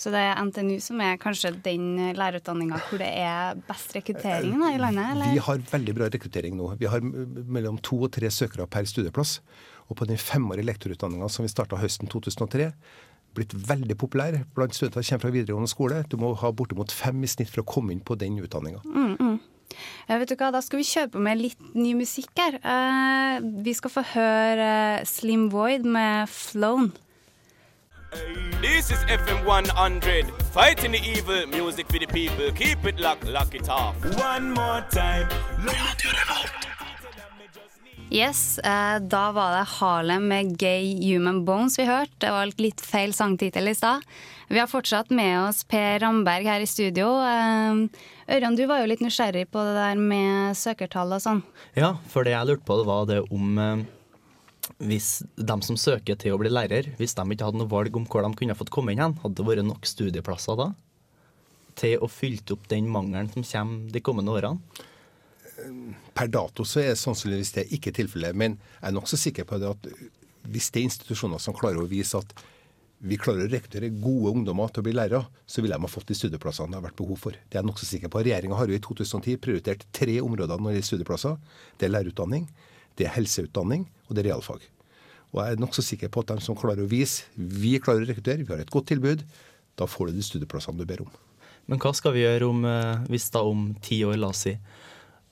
Så 0.05 0.11
det 0.13 0.21
er 0.21 0.37
NTNU 0.45 0.75
som 0.85 1.01
er 1.01 1.15
kanskje 1.17 1.55
den 1.65 1.95
lærerutdanninga 2.19 2.77
hvor 2.91 3.01
det 3.01 3.09
er 3.09 3.57
best 3.65 3.95
rekruttering 3.97 4.53
i 4.69 4.77
landet? 4.77 5.15
eller? 5.15 5.31
Vi 5.33 5.41
har 5.47 5.63
veldig 5.71 5.95
bra 5.97 6.09
rekruttering 6.13 6.59
nå. 6.59 6.75
Vi 6.77 6.91
har 6.93 7.01
mellom 7.01 7.79
to 7.81 8.03
og 8.05 8.13
tre 8.13 8.29
søkere 8.29 8.67
per 8.69 8.85
studieplass. 8.91 9.39
Og 9.89 9.97
på 9.97 10.09
den 10.09 10.21
femårige 10.21 10.69
lektorutdanninga 10.69 11.29
som 11.33 11.47
vi 11.47 11.53
starta 11.53 11.81
høsten 11.81 12.11
2003, 12.13 12.69
blitt 13.35 13.55
veldig 13.57 13.97
populær 13.99 14.37
blant 14.57 14.77
studenter 14.77 15.01
som 15.01 15.17
kommer 15.17 15.25
fra 15.25 15.35
videregående 15.39 15.73
skole. 15.73 16.03
Du 16.13 16.19
må 16.21 16.35
ha 16.41 16.53
bortimot 16.53 16.93
fem 16.93 17.25
i 17.25 17.31
snitt 17.31 17.53
for 17.53 17.65
å 17.65 17.69
komme 17.69 17.97
inn 17.97 18.05
på 18.05 18.17
den 18.21 18.37
utdanninga. 18.45 18.85
Ja, 20.05 20.19
vet 20.21 20.31
du 20.31 20.37
hva, 20.37 20.53
Da 20.53 20.61
skal 20.63 20.83
vi 20.83 20.87
kjøre 20.87 21.15
på 21.15 21.23
med 21.25 21.41
litt 21.41 21.73
ny 21.75 21.95
musikk 21.99 22.37
her. 22.39 22.61
Uh, 22.61 23.41
vi 23.65 23.73
skal 23.75 23.91
få 23.91 24.05
høre 24.13 24.69
eh, 25.01 25.07
Slim 25.09 25.49
Void 25.51 25.89
med 25.89 26.29
'Flown'. 26.29 26.93
This 28.63 28.91
is 28.91 28.99
FM 29.09 29.45
100, 29.45 30.27
fighting 30.53 30.93
the 30.93 30.99
evil, 30.99 31.47
music 31.47 31.87
for 31.87 31.99
the 31.99 32.07
people. 32.07 32.51
Keep 32.53 32.87
it 32.87 33.01
locked, 33.01 33.27
lock 33.27 33.55
it 33.55 33.69
off. 33.69 33.95
One 34.17 34.51
more 34.55 34.85
time. 34.91 35.29
Yes, 38.11 38.59
eh, 38.59 38.99
da 38.99 39.33
var 39.33 39.57
det 39.57 39.65
Harlem 39.81 40.29
med 40.29 40.59
Gay 40.59 41.13
Human 41.13 41.45
Bones 41.45 41.79
vi 41.79 41.85
hørte. 41.85 42.13
Det 42.19 42.31
var 42.31 42.53
litt 42.63 42.81
feil 42.81 43.13
sangtittel 43.13 43.69
i 43.69 43.75
stad. 43.75 44.05
Vi 44.49 44.59
har 44.59 44.71
fortsatt 44.71 45.11
med 45.11 45.49
oss 45.49 45.65
Per 45.65 45.99
Ramberg 45.99 46.47
her 46.47 46.61
i 46.61 46.67
studio. 46.71 47.17
Eh, 47.25 48.37
Ørjan, 48.37 48.57
du 48.57 48.67
var 48.71 48.85
jo 48.85 48.93
litt 48.93 49.03
nysgjerrig 49.03 49.49
på 49.51 49.65
det 49.67 49.75
der 49.81 49.99
med 49.99 50.55
søkertall 50.57 51.17
og 51.17 51.25
sånn. 51.25 51.43
Ja, 51.75 51.97
for 52.09 52.23
det 52.23 52.37
jeg 52.37 52.47
lurte 52.53 52.65
på, 52.69 52.79
det 52.79 52.87
var 52.87 53.11
det 53.11 53.21
om 53.35 53.59
eh, 53.59 53.85
hvis 54.79 55.23
de 55.37 55.57
som 55.67 55.77
søker 55.79 56.17
til 56.21 56.35
å 56.35 56.41
bli 56.41 56.51
lærer, 56.53 56.89
hvis 56.99 57.17
de 57.17 57.25
ikke 57.35 57.49
hadde 57.49 57.61
noe 57.61 57.71
valg 57.71 57.97
om 57.99 58.07
hvor 58.09 58.25
de 58.25 58.33
kunne 58.39 58.57
fått 58.57 58.73
komme 58.75 58.95
inn 58.95 59.03
hen, 59.03 59.17
hadde 59.23 59.37
det 59.41 59.47
vært 59.47 59.67
nok 59.67 59.87
studieplasser 59.89 60.59
da 60.61 60.73
til 61.79 61.99
å 61.99 62.07
fylle 62.07 62.55
opp 62.55 62.69
den 62.71 62.87
mangelen 62.91 63.31
som 63.33 63.43
kommer 63.43 63.95
de 63.95 64.03
kommende 64.05 64.35
årene? 64.35 64.83
Per 66.15 66.31
dato 66.31 66.67
så 66.67 66.83
er 66.83 66.97
sannsynligvis 66.99 67.53
det 67.57 67.65
ikke 67.75 67.93
tilfellet, 67.95 68.35
men 68.37 68.57
jeg 68.59 68.89
er 68.91 68.95
nokså 68.95 69.19
sikker 69.21 69.47
på 69.49 69.59
det 69.63 69.71
at 69.71 69.89
hvis 70.51 70.71
det 70.71 70.83
er 70.83 70.89
institusjoner 70.89 71.41
som 71.41 71.57
klarer 71.57 71.83
å 71.83 71.89
vise 71.89 72.19
at 72.19 72.35
vi 73.05 73.19
klarer 73.21 73.47
å 73.47 73.53
rekruttere 73.53 73.91
gode 73.93 74.33
ungdommer 74.33 74.71
til 74.73 74.81
å 74.81 74.87
bli 74.87 74.95
lærere, 74.97 75.27
så 75.47 75.61
ville 75.61 75.77
de 75.77 75.85
ha 75.85 75.91
fått 75.91 76.09
de 76.09 76.17
studieplassene 76.17 76.73
det 76.73 76.79
har 76.79 76.87
vært 76.87 76.99
behov 76.99 77.21
for. 77.21 77.37
Det 77.37 77.59
er 77.59 77.61
jeg 77.61 77.69
nokså 77.69 77.89
sikker 77.89 78.13
på. 78.13 78.23
Regjeringa 78.25 78.57
har 78.57 78.71
jo 78.71 78.79
i 78.79 78.83
2010 78.83 79.41
prioritert 79.45 79.85
tre 79.93 80.15
områder 80.25 80.57
når 80.57 80.71
det 80.71 80.79
gjelder 80.79 80.89
studieplasser. 80.89 81.37
Det 81.77 81.89
er 81.89 81.93
lærerutdanning, 81.93 82.47
det 82.97 83.09
er 83.09 83.17
helseutdanning, 83.19 83.85
og 84.09 84.15
det 84.15 84.25
er 84.25 84.33
realfag. 84.33 84.65
Og 85.35 85.41
jeg 85.43 85.55
er 85.57 85.63
nokså 85.63 85.83
sikker 85.83 86.13
på 86.15 86.23
at 86.23 86.31
de 86.31 86.45
som 86.45 86.57
klarer 86.59 86.85
å 86.85 86.91
vise 86.91 87.27
vi 87.35 87.75
klarer 87.83 88.05
å 88.05 88.11
rekruttere, 88.11 88.45
vi 88.45 88.53
har 88.53 88.63
et 88.63 88.73
godt 88.73 88.93
tilbud, 88.93 89.25
da 89.75 89.89
får 89.91 90.11
du 90.11 90.19
de 90.19 90.27
studieplassene 90.27 90.79
du 90.79 90.87
ber 90.87 91.03
om. 91.03 91.11
Men 91.71 91.81
hva 91.81 91.95
skal 91.97 92.15
vi 92.15 92.23
gjøre 92.23 92.49
om, 92.53 92.65
eh, 92.69 93.07
hvis 93.11 93.31
da 93.35 93.43
om 93.43 93.73
ti 93.83 94.03
år, 94.07 94.19
la 94.21 94.31
oss 94.31 94.45
si, 94.47 94.55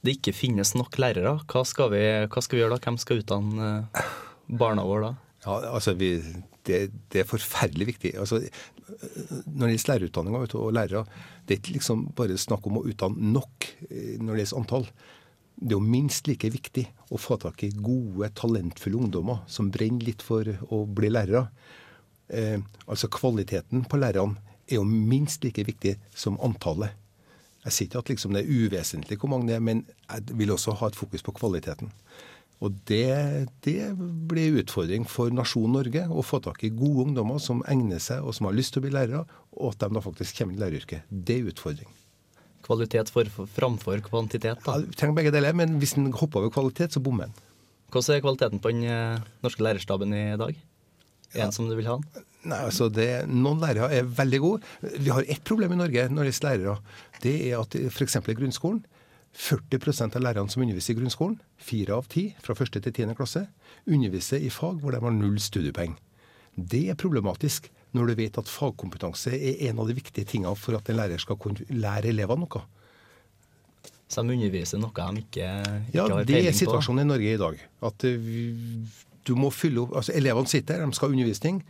det 0.02 0.16
ikke 0.16 0.34
finnes 0.34 0.72
nok 0.74 0.96
lærere? 0.98 1.36
Hva 1.46 1.62
skal 1.68 1.92
vi, 1.92 2.02
hva 2.26 2.42
skal 2.42 2.58
vi 2.58 2.62
gjøre 2.64 2.78
da? 2.78 2.82
Hvem 2.82 2.98
skal 2.98 3.20
utdanne 3.22 3.68
eh, 3.92 4.14
barna 4.48 4.86
våre 4.88 5.12
da? 5.12 5.12
Ja, 5.44 5.58
altså 5.76 5.94
vi, 5.98 6.16
det, 6.66 6.80
det, 7.12 7.22
er 7.22 7.28
forferdelig 7.28 7.92
viktig. 7.92 8.14
Altså, 8.18 8.40
når 9.46 9.66
det 9.66 9.76
gjelder 9.76 9.92
lærerutdanninga 9.92 10.42
og 10.58 10.74
lærere, 10.74 11.04
det 11.46 11.54
er 11.54 11.62
ikke 11.62 11.76
liksom 11.78 12.06
bare 12.18 12.38
snakk 12.38 12.66
om 12.70 12.80
å 12.80 12.86
utdanne 12.88 13.32
nok 13.34 13.68
eh, 13.90 14.16
når 14.18 14.32
det 14.32 14.44
gjelder 14.44 14.60
antall. 14.62 14.88
Det 15.62 15.70
er 15.70 15.78
jo 15.78 15.92
minst 15.94 16.26
like 16.26 16.48
viktig 16.50 16.82
å 17.14 17.18
få 17.22 17.36
tak 17.38 17.62
i 17.62 17.68
gode, 17.70 18.32
talentfulle 18.34 18.98
ungdommer 18.98 19.44
som 19.46 19.70
brenner 19.70 20.02
litt 20.08 20.24
for 20.26 20.48
å 20.74 20.80
bli 20.90 21.12
lærere. 21.12 21.44
Eh, 22.26 22.58
altså 22.88 23.10
Kvaliteten 23.12 23.84
på 23.86 24.00
lærerne 24.00 24.40
er 24.66 24.80
jo 24.80 24.84
minst 24.88 25.44
like 25.46 25.62
viktig 25.68 25.94
som 26.18 26.40
antallet. 26.42 26.98
Jeg 27.62 27.76
sier 27.76 27.88
ikke 27.88 28.02
at 28.02 28.10
liksom 28.10 28.34
det 28.34 28.42
er 28.42 28.50
uvesentlig 28.50 29.20
hvor 29.22 29.30
mange 29.30 29.52
det 29.52 29.60
er, 29.60 29.62
men 29.62 29.84
jeg 30.08 30.34
vil 30.40 30.50
også 30.50 30.74
ha 30.80 30.90
et 30.90 30.98
fokus 30.98 31.22
på 31.22 31.36
kvaliteten. 31.38 31.92
Og 32.62 32.74
det, 32.90 33.46
det 33.66 33.90
blir 34.30 34.50
en 34.50 34.60
utfordring 34.62 35.06
for 35.10 35.34
nasjonen 35.34 35.78
Norge 35.78 36.04
å 36.10 36.26
få 36.26 36.42
tak 36.42 36.62
i 36.66 36.74
gode 36.74 37.08
ungdommer 37.08 37.42
som 37.42 37.62
egner 37.70 38.02
seg 38.02 38.22
og 38.22 38.34
som 38.34 38.50
har 38.50 38.58
lyst 38.58 38.74
til 38.74 38.82
å 38.82 38.86
bli 38.86 38.94
lærere, 38.94 39.24
og 39.58 39.74
at 39.74 39.82
de 39.82 39.94
da 39.94 40.02
faktisk 40.02 40.42
kommer 40.42 40.58
i 40.58 40.62
læreryrket. 40.62 41.10
Det 41.10 41.38
er 41.38 41.44
en 41.44 41.54
utfordring. 41.54 42.01
Kvalitet 42.62 43.10
for, 43.12 43.28
for, 43.32 43.50
framfor 43.50 44.02
kvantitet, 44.06 44.60
da? 44.64 44.76
Ja, 44.76 44.86
du 44.86 44.98
trenger 44.98 45.18
begge 45.18 45.32
deler, 45.34 45.56
men 45.58 45.78
hvis 45.82 45.96
en 45.98 46.12
hopper 46.14 46.42
over 46.42 46.52
kvalitet, 46.54 46.94
så 46.94 47.02
bommer 47.02 47.28
en. 47.28 47.40
Hvordan 47.92 48.16
er 48.16 48.22
kvaliteten 48.24 48.62
på 48.62 48.72
den 48.72 48.84
eh, 48.88 49.24
norske 49.44 49.64
lærerstaben 49.66 50.14
i 50.16 50.26
dag? 50.40 50.60
En 51.32 51.46
ja. 51.46 51.50
som 51.52 51.68
du 51.68 51.74
vil 51.76 51.88
ha 51.88 51.98
den? 51.98 52.24
Nei, 52.42 52.58
altså 52.66 52.88
det, 52.90 53.08
Noen 53.30 53.60
lærere 53.62 53.90
er 53.94 54.08
veldig 54.08 54.40
gode. 54.42 54.72
Vi 54.98 55.12
har 55.14 55.26
ett 55.30 55.44
problem 55.46 55.74
i 55.76 55.78
Norge 55.82 56.08
når 56.10 56.26
det 56.26 56.32
gjelder 56.32 56.48
lærere. 56.48 56.96
Det 57.22 57.34
er 57.50 57.60
at 57.60 57.76
f.eks. 57.92 58.18
i 58.18 58.38
grunnskolen 58.38 58.82
40% 59.32 60.16
av 60.18 60.22
lærerne 60.22 60.52
som 60.52 60.62
underviser 60.62 60.92
i 60.92 60.98
grunnskolen, 60.98 61.38
fire 61.56 61.96
av 61.96 62.08
ti 62.12 62.26
fra 62.44 62.56
første 62.56 62.82
til 62.84 62.92
tiende 62.92 63.16
klasse, 63.16 63.46
underviser 63.88 64.42
i 64.44 64.50
fag 64.52 64.82
hvor 64.82 64.92
de 64.92 65.00
har 65.00 65.14
null 65.16 65.38
studiepoeng. 65.40 65.94
Det 66.52 66.84
er 66.92 67.00
problematisk 67.00 67.70
når 67.92 68.08
du 68.08 68.14
vet 68.22 68.38
at 68.40 68.48
fagkompetanse 68.48 69.34
er 69.36 69.66
en 69.68 69.82
av 69.82 69.88
de 69.90 69.96
viktige 69.96 70.28
tingene 70.28 70.54
for 70.56 70.78
at 70.78 70.88
en 70.88 70.98
lærer 71.00 71.20
skal 71.20 71.38
kunne 71.40 71.66
lære 71.68 72.12
elevene 72.12 72.46
noe. 72.46 72.62
Så 74.12 74.24
de 74.24 74.34
underviser 74.34 74.80
noe 74.80 74.92
de 74.92 75.22
ikke, 75.22 75.46
ikke 75.88 75.96
ja, 75.96 76.04
har 76.04 76.12
peiling 76.12 76.26
på? 76.26 76.32
Ja, 76.32 76.42
det 76.42 76.50
er 76.50 76.56
situasjonen 76.56 77.06
i 77.06 77.10
Norge 77.12 77.32
i 77.32 77.40
dag. 77.40 77.62
At 77.88 78.04
du 79.22 79.32
må 79.38 79.52
fylle 79.54 79.84
opp, 79.84 79.96
altså 80.00 80.14
Elevene 80.16 80.50
sitter 80.50 80.80
der, 80.80 80.88
de 80.88 80.98
skal 80.98 81.08
ha 81.08 81.16
undervisning. 81.16 81.62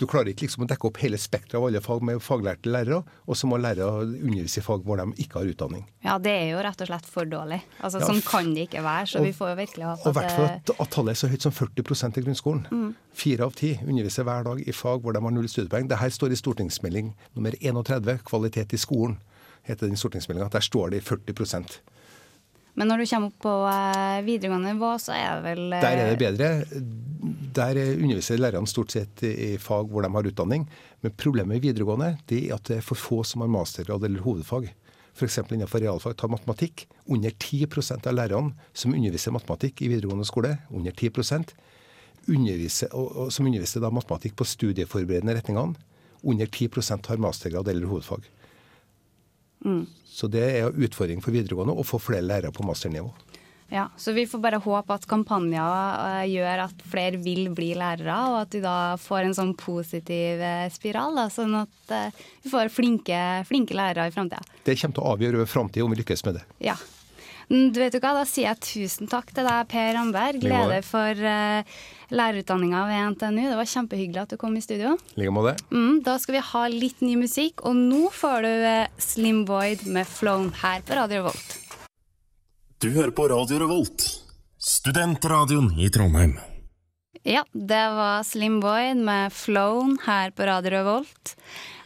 Du 0.00 0.06
klarer 0.10 0.32
ikke 0.32 0.48
liksom 0.48 0.64
å 0.64 0.68
dekke 0.68 0.88
opp 0.88 0.98
hele 1.02 1.18
spekteret 1.20 1.56
av 1.58 1.66
alle 1.68 1.80
fag 1.84 2.02
med 2.06 2.22
faglærte 2.22 2.70
lærere, 2.70 3.00
og 3.30 3.38
så 3.38 3.46
må 3.50 3.58
lærere 3.62 4.02
undervise 4.02 4.58
i 4.58 4.64
fag 4.64 4.82
hvor 4.86 4.98
de 4.98 5.06
ikke 5.22 5.38
har 5.38 5.50
utdanning. 5.52 5.84
Ja, 6.04 6.16
det 6.22 6.32
er 6.34 6.48
jo 6.50 6.62
rett 6.66 6.82
og 6.82 6.90
slett 6.90 7.06
for 7.10 7.30
dårlig. 7.30 7.60
Altså, 7.78 8.02
ja, 8.02 8.08
Sånn 8.10 8.22
kan 8.26 8.50
det 8.56 8.66
ikke 8.68 8.82
være. 8.84 9.06
så 9.12 9.20
og, 9.20 9.28
vi 9.28 9.34
får 9.36 9.52
jo 9.52 9.58
virkelig 9.62 9.88
håpe 9.90 10.02
at 10.02 10.06
Og 10.06 10.14
i 10.14 10.18
hvert 10.18 10.34
fall 10.34 10.48
at, 10.50 10.74
at, 10.74 10.92
tallet 10.96 11.14
er 11.14 11.20
så 11.20 11.30
høyt 11.30 11.46
som 11.46 11.54
40% 11.54 12.18
i 12.18 12.26
grunnskolen. 12.26 12.66
Mm. 12.70 12.90
Fire 13.24 13.48
av 13.48 13.54
ti 13.60 13.74
underviser 13.84 14.26
hver 14.26 14.48
dag 14.50 14.62
i 14.66 14.74
fag 14.74 15.04
hvor 15.04 15.14
de 15.14 15.22
har 15.22 15.36
null 15.36 15.50
studiepoeng. 15.50 15.88
Dette 15.92 16.10
står 16.18 16.34
i 16.34 16.40
stortingsmelding 16.42 17.14
nummer 17.38 17.58
31, 17.60 18.18
Kvalitet 18.26 18.74
i 18.74 18.80
skolen, 18.80 19.20
heter 19.68 19.86
den 19.86 20.00
stortingsmeldinga. 20.00 20.50
Der 20.52 20.64
står 20.64 20.90
det 20.92 21.04
i 21.04 21.06
40 21.06 21.34
men 22.74 22.90
når 22.90 23.02
du 23.02 23.06
kommer 23.10 23.30
opp 23.30 23.40
på 23.44 23.54
eh, 23.70 24.20
videregående 24.26 24.74
nivå, 24.74 24.94
så 25.02 25.14
er 25.14 25.28
det 25.38 25.44
vel 25.46 25.74
Der 25.74 25.98
er 26.02 26.12
det 26.12 26.22
bedre. 26.22 26.48
Der 27.54 27.78
underviser 27.94 28.40
lærerne 28.40 28.70
stort 28.70 28.94
sett 28.96 29.22
i 29.26 29.54
fag 29.62 29.92
hvor 29.92 30.02
de 30.02 30.10
har 30.10 30.30
utdanning. 30.30 30.66
Men 31.04 31.14
problemet 31.14 31.60
i 31.60 31.68
videregående 31.68 32.16
det 32.30 32.40
er 32.48 32.56
at 32.56 32.66
det 32.70 32.80
er 32.80 32.86
for 32.86 32.98
få 32.98 33.22
som 33.22 33.44
har 33.44 33.52
mastergrad 33.52 34.04
eller 34.08 34.24
hovedfag. 34.26 34.72
F.eks. 35.14 35.38
innenfor 35.54 35.78
realfag 35.84 36.16
tar 36.18 36.32
matematikk. 36.32 36.88
Under 37.06 37.30
10% 37.30 38.08
av 38.10 38.16
lærerne 38.16 38.54
som 38.74 38.94
underviser 38.96 39.34
matematikk 39.34 39.84
i 39.84 39.92
videregående 39.92 40.26
skole, 40.26 40.56
under 40.74 40.90
10 40.90 41.12
underviser, 42.26 42.88
og, 42.96 43.10
og, 43.12 43.32
som 43.32 43.46
underviser 43.46 43.84
da 43.84 43.92
matematikk 43.92 44.34
på 44.38 44.46
studieforberedende 44.48 45.36
retningene, 45.36 45.76
under 46.24 46.48
10% 46.48 47.06
har 47.06 47.20
mastergrad 47.20 47.68
eller 47.68 47.86
hovedfag. 47.86 48.24
Mm. 49.64 49.84
Så 50.06 50.28
det 50.30 50.44
er 50.44 50.68
en 50.68 50.86
utfordring 50.86 51.22
for 51.24 51.34
videregående 51.34 51.74
å 51.74 51.86
få 51.86 51.98
flere 52.02 52.24
lærere 52.24 52.54
på 52.54 52.66
masternivå. 52.66 53.10
Ja, 53.72 53.88
Så 53.96 54.12
vi 54.12 54.26
får 54.26 54.38
bare 54.38 54.60
håpe 54.62 54.94
at 54.94 55.06
kampanjer 55.08 55.64
uh, 55.64 56.22
gjør 56.28 56.66
at 56.68 56.82
flere 56.86 57.18
vil 57.18 57.48
bli 57.56 57.72
lærere, 57.74 58.16
og 58.30 58.36
at 58.44 58.54
vi 58.54 58.60
da 58.62 58.94
får 59.00 59.24
en 59.24 59.34
sånn 59.34 59.54
positiv 59.58 60.42
uh, 60.44 60.68
spiral, 60.70 61.16
da, 61.18 61.24
sånn 61.32 61.56
at 61.58 61.90
uh, 61.90 62.26
vi 62.44 62.52
får 62.52 62.70
flinke, 62.70 63.18
flinke 63.48 63.74
lærere 63.74 64.12
i 64.12 64.14
framtida. 64.14 64.44
Det 64.62 64.76
kommer 64.78 64.98
til 64.98 65.02
å 65.02 65.14
avgjøre 65.16 65.48
framtida 65.50 65.88
om 65.88 65.96
vi 65.96 66.02
lykkes 66.02 66.22
med 66.28 66.38
det. 66.38 66.44
Ja. 66.68 66.76
Du 67.48 67.80
vet 67.80 67.94
jo 67.94 68.00
hva, 68.00 68.14
Da 68.18 68.24
sier 68.28 68.48
jeg 68.50 68.62
tusen 68.64 69.10
takk 69.10 69.32
til 69.34 69.46
deg, 69.46 69.68
Per 69.70 69.90
Ramberg, 69.96 70.44
leder 70.44 70.86
for 70.86 71.24
uh, 71.26 71.74
lærerutdanninga 72.14 72.84
ved 72.88 73.02
NTNU. 73.14 73.42
Det 73.50 73.58
var 73.60 73.70
kjempehyggelig 73.74 74.22
at 74.22 74.34
du 74.34 74.40
kom 74.40 74.56
i 74.56 74.64
studio. 74.64 74.94
Like 75.20 75.34
måte. 75.34 75.56
Mm, 75.74 76.00
da 76.06 76.16
skal 76.22 76.38
vi 76.38 76.46
ha 76.52 76.64
litt 76.72 77.04
ny 77.04 77.18
musikk, 77.20 77.64
og 77.68 77.76
nå 77.76 78.08
får 78.14 78.46
du 78.46 78.52
uh, 78.64 79.04
Slim 79.10 79.44
Void 79.50 79.84
med 79.86 80.08
'Flown' 80.08 80.52
her 80.62 80.84
på 80.86 80.96
Radio 80.98 81.24
Revolt. 81.24 81.60
Du 82.80 82.90
hører 82.92 83.14
på 83.16 83.28
Radio 83.30 83.62
Revolt, 83.62 84.08
studentradioen 84.60 85.72
i 85.80 85.88
Trondheim. 85.92 86.36
Ja, 87.22 87.44
det 87.52 87.84
var 87.94 88.22
Slim 88.22 88.60
Boyd 88.60 88.96
med 88.96 89.32
'Flown' 89.32 89.98
her 90.06 90.30
på 90.30 90.46
Radio 90.46 90.70
Revolt. 90.70 91.36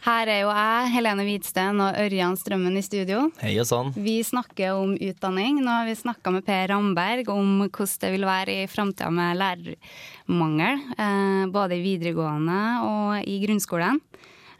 Her 0.01 0.27
er 0.27 0.39
jo 0.41 0.49
jeg, 0.49 0.91
Helene 0.93 1.23
Hvitsten 1.27 1.81
og 1.83 1.97
Ørjan 1.99 2.37
Strømmen 2.39 2.77
i 2.79 2.83
studio. 2.83 3.25
Hei 3.41 3.53
og 3.59 3.67
sånn. 3.67 3.91
Vi 3.93 4.21
snakker 4.23 4.77
om 4.79 4.95
utdanning. 4.95 5.59
Nå 5.63 5.69
har 5.69 5.85
vi 5.85 5.95
snakka 5.99 6.31
med 6.31 6.45
Per 6.47 6.69
Ramberg 6.71 7.29
om 7.29 7.67
hvordan 7.67 7.99
det 8.01 8.11
vil 8.15 8.25
være 8.27 8.55
i 8.63 8.69
framtida 8.71 9.11
med 9.11 9.37
lærermangel. 9.41 10.79
Eh, 10.97 11.43
både 11.51 11.77
i 11.77 11.83
videregående 11.83 12.61
og 12.87 13.27
i 13.27 13.37
grunnskolen. 13.43 13.99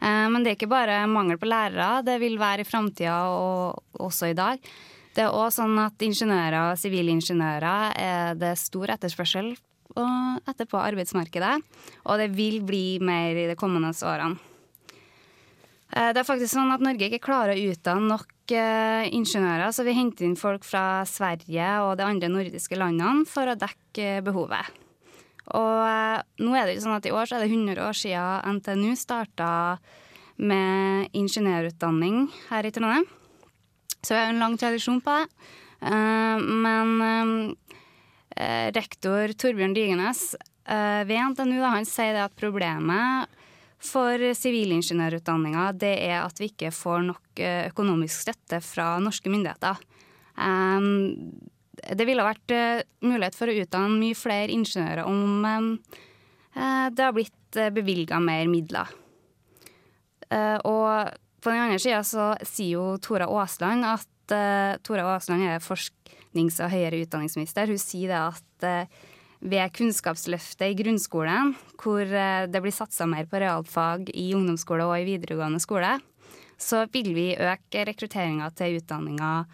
Eh, 0.00 0.28
men 0.28 0.44
det 0.44 0.52
er 0.52 0.60
ikke 0.60 0.70
bare 0.70 1.06
mangel 1.08 1.40
på 1.40 1.48
lærere, 1.48 2.04
det 2.04 2.20
vil 2.20 2.38
være 2.38 2.64
i 2.64 2.68
framtida 2.68 3.16
og 3.32 3.82
også 3.98 4.30
i 4.30 4.36
dag. 4.38 4.60
Det 5.16 5.24
er 5.24 5.34
òg 5.34 5.50
sånn 5.52 5.74
at 5.82 5.98
ingeniører 5.98 6.70
og 6.70 6.78
sivilingeniører 6.78 7.98
er 7.98 8.38
det 8.38 8.54
stor 8.60 8.94
etterspørsel 8.94 9.56
etter 9.98 10.68
på 10.70 10.78
arbeidsmarkedet. 10.80 11.56
Og 12.06 12.20
det 12.20 12.30
vil 12.36 12.60
bli 12.66 13.00
mer 13.02 13.34
i 13.34 13.48
de 13.50 13.58
kommende 13.58 13.90
årene. 13.90 14.38
Eh, 15.90 16.12
det 16.14 16.22
er 16.22 16.26
faktisk 16.26 16.54
sånn 16.54 16.70
at 16.70 16.82
Norge 16.84 17.08
ikke 17.08 17.24
klarer 17.24 17.56
å 17.56 17.70
utdanne 17.72 18.12
nok 18.12 18.54
eh, 18.54 19.08
ingeniører, 19.10 19.72
så 19.74 19.86
vi 19.86 19.96
henter 19.96 20.26
inn 20.26 20.38
folk 20.38 20.66
fra 20.66 21.02
Sverige 21.08 21.70
og 21.82 21.96
de 21.98 22.06
andre 22.06 22.30
nordiske 22.30 22.78
landene 22.78 23.26
for 23.28 23.50
å 23.50 23.58
dekke 23.58 24.20
behovet. 24.26 24.70
Og 25.50 25.80
eh, 25.82 26.20
nå 26.44 26.54
er 26.54 26.68
det 26.68 26.76
jo 26.76 26.84
sånn 26.86 26.98
at 27.00 27.08
i 27.10 27.14
år 27.14 27.26
er 27.26 27.42
det 27.42 27.50
100 27.50 27.82
år 27.88 27.98
siden 27.98 28.60
NTNU 28.60 28.92
starta 28.98 29.50
med 30.40 31.10
ingeniørutdanning 31.16 32.28
her 32.52 32.68
i 32.68 32.72
Trondheim. 32.72 33.08
Så 34.00 34.14
vi 34.14 34.20
har 34.22 34.30
en 34.30 34.40
lang 34.40 34.54
tradisjon 34.56 35.02
på 35.04 35.12
det. 35.12 35.26
Men 35.80 37.50
rektor 38.76 39.34
Torbjørn 39.36 39.74
Digenes 39.76 40.32
uh, 40.70 41.02
ved 41.08 41.18
NTNU 41.32 41.60
han 41.64 41.88
sier 41.88 42.22
at 42.24 42.36
problemet 42.38 43.30
for 43.80 44.20
sivilingeniørutdanninga 44.36 45.70
det 45.80 45.94
er 46.04 46.18
at 46.20 46.40
vi 46.40 46.50
ikke 46.50 46.72
får 46.74 47.06
nok 47.06 47.40
økonomisk 47.70 48.26
støtte 48.26 48.58
fra 48.60 48.98
norske 49.00 49.32
myndigheter. 49.32 49.80
Det 51.80 52.06
ville 52.06 52.24
vært 52.24 52.54
eh, 52.54 52.82
mulighet 53.06 53.36
for 53.38 53.50
å 53.50 53.56
utdanne 53.62 53.98
mye 54.00 54.18
flere 54.18 54.52
ingeniører 54.54 55.06
om 55.08 55.44
eh, 55.46 56.86
det 56.92 57.04
har 57.04 57.16
blitt 57.16 57.60
bevilga 57.74 58.20
mer 58.22 58.50
midler. 58.50 58.90
Eh, 60.30 60.58
og 60.68 61.16
på 61.40 61.52
den 61.52 61.64
andre 61.64 61.80
sida 61.82 62.02
så 62.06 62.32
sier 62.44 62.76
jo 62.76 62.86
Tora 63.02 63.28
Aasland 63.30 63.86
at 63.88 64.08
Tora 64.86 65.08
Aasland 65.16 65.42
er 65.48 65.62
forsknings- 66.30 66.60
og 66.62 66.70
høyere 66.70 67.02
utdanningsminister. 67.04 67.66
Hun 67.66 67.78
sier 67.78 68.12
at 68.14 68.64
uh, 68.64 68.86
ved 69.40 69.72
Kunnskapsløftet 69.72 70.70
i 70.70 70.76
grunnskolen, 70.78 71.54
hvor 71.82 72.02
uh, 72.04 72.46
det 72.46 72.62
blir 72.62 72.72
satsa 72.72 73.06
mer 73.06 73.26
på 73.26 73.40
realfag 73.40 74.10
i 74.14 74.34
ungdomsskole 74.34 74.84
og 74.86 74.98
i 75.00 75.08
videregående 75.08 75.60
skole, 75.60 75.98
så 76.60 76.86
vil 76.92 77.14
vi 77.14 77.34
øke 77.34 77.84
rekrutteringa 77.88 78.50
til 78.52 78.80
utdanninga 78.82 79.46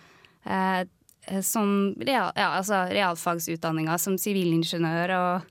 som 1.43 1.95
real, 2.03 2.33
ja, 2.35 2.49
altså 2.59 2.85
realfagsutdanninga 2.91 3.95
som 3.99 4.17
sivilingeniør 4.19 5.13
og 5.15 5.47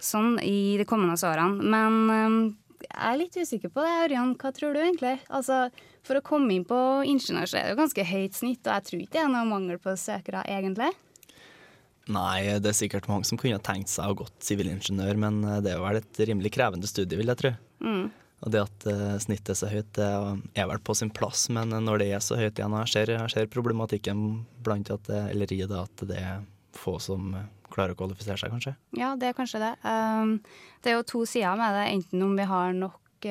sånn 0.00 0.38
i 0.40 0.76
de 0.80 0.86
kommende 0.88 1.16
årene. 1.28 1.60
Men 1.60 2.56
jeg 2.84 3.10
er 3.10 3.20
litt 3.20 3.36
usikker 3.36 3.72
på 3.72 3.84
det. 3.84 3.92
Ørjan, 4.06 4.34
hva 4.40 4.52
tror 4.56 4.72
du 4.72 4.80
egentlig? 4.80 5.18
Altså, 5.28 5.68
For 6.04 6.20
å 6.20 6.24
komme 6.24 6.52
inn 6.52 6.66
på 6.68 6.78
ingeniør 7.08 7.48
så 7.48 7.58
er 7.58 7.66
det 7.66 7.74
jo 7.74 7.80
ganske 7.80 8.04
høyt 8.04 8.36
snitt, 8.36 8.66
og 8.66 8.74
jeg 8.74 8.86
tror 8.88 9.04
ikke 9.04 9.16
det 9.16 9.22
er 9.22 9.32
noe 9.32 9.48
mangel 9.48 9.80
på 9.80 9.94
søkere, 9.96 10.42
egentlig. 10.52 10.90
Nei, 12.12 12.58
det 12.60 12.68
er 12.68 12.76
sikkert 12.76 13.08
mange 13.08 13.24
som 13.24 13.40
kunne 13.40 13.62
tenkt 13.64 13.88
seg 13.88 14.12
å 14.12 14.18
gått 14.18 14.44
sivilingeniør, 14.44 15.16
men 15.20 15.40
eh, 15.48 15.62
det 15.64 15.72
er 15.72 15.80
vel 15.80 16.02
et 16.02 16.20
rimelig 16.28 16.52
krevende 16.52 16.90
studie, 16.90 17.16
vil 17.16 17.32
jeg 17.32 17.40
tro. 17.40 17.54
Mm. 17.80 18.04
Og 18.44 18.52
det 18.52 18.60
at 18.60 18.86
uh, 18.90 19.14
snittet 19.22 19.54
er 19.54 19.56
så 19.56 19.70
høyt, 19.70 19.88
det 19.96 20.08
er 20.60 20.66
vel 20.68 20.80
på 20.84 20.92
sin 20.98 21.08
plass, 21.16 21.46
men 21.54 21.72
når 21.86 22.02
det 22.02 22.08
er 22.12 22.20
så 22.20 22.36
høyt 22.36 22.58
igjen, 22.58 22.74
og 22.76 22.82
jeg 22.84 22.92
ser, 22.92 23.12
jeg 23.14 23.32
ser 23.32 23.48
problematikken 23.48 24.42
blant 24.66 24.90
at 24.92 25.08
eller 25.08 25.54
i 25.54 25.62
det 25.62 25.78
at 25.80 26.04
det 26.10 26.18
er 26.20 26.42
få 26.76 26.98
som 27.00 27.32
klarer 27.72 27.94
å 27.94 27.98
kvalifisere 28.02 28.36
seg, 28.36 28.52
kanskje. 28.52 28.74
Ja, 28.98 29.14
det 29.16 29.30
er 29.30 29.38
kanskje 29.38 29.62
det. 29.62 29.72
Um, 29.80 30.36
det 30.84 30.92
er 30.92 30.98
jo 30.98 31.08
to 31.08 31.22
sider 31.30 31.56
med 31.56 31.72
det. 31.78 31.86
Enten 31.94 32.26
om 32.26 32.36
vi 32.36 32.46
har 32.50 32.76
nok 32.76 33.30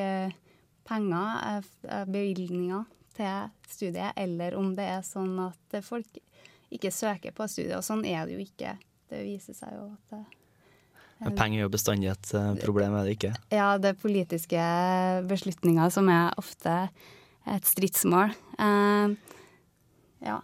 penger, 0.87 1.63
uh, 1.87 2.03
bevilgninger, 2.09 2.85
til 3.13 3.49
studiet, 3.69 4.15
eller 4.17 4.55
om 4.57 4.71
det 4.73 4.87
er 4.89 5.03
sånn 5.05 5.35
at 5.43 5.75
folk 5.85 6.17
ikke 6.73 6.89
søker 6.89 7.35
på 7.35 7.45
studiet. 7.45 7.75
Og 7.77 7.85
sånn 7.85 8.01
er 8.09 8.25
det 8.25 8.39
jo 8.39 8.41
ikke. 8.41 8.71
Det 9.11 9.19
viser 9.21 9.53
seg 9.53 9.75
jo 9.75 9.91
at 9.91 10.15
det, 10.15 10.23
men 11.23 11.37
penger 11.37 11.61
er 11.61 11.63
jo 11.63 11.71
bestandig 11.71 12.09
et 12.11 12.31
problem, 12.63 12.95
er 12.97 13.07
det 13.07 13.13
ikke? 13.17 13.33
Ja, 13.53 13.67
det 13.79 13.93
er 13.93 14.01
politiske 14.01 14.63
beslutninger 15.29 15.93
som 15.93 16.09
er 16.11 16.33
ofte 16.41 16.73
et 17.53 17.67
stridsmål. 17.67 18.33
Uh, 18.57 19.13
ja. 20.23 20.39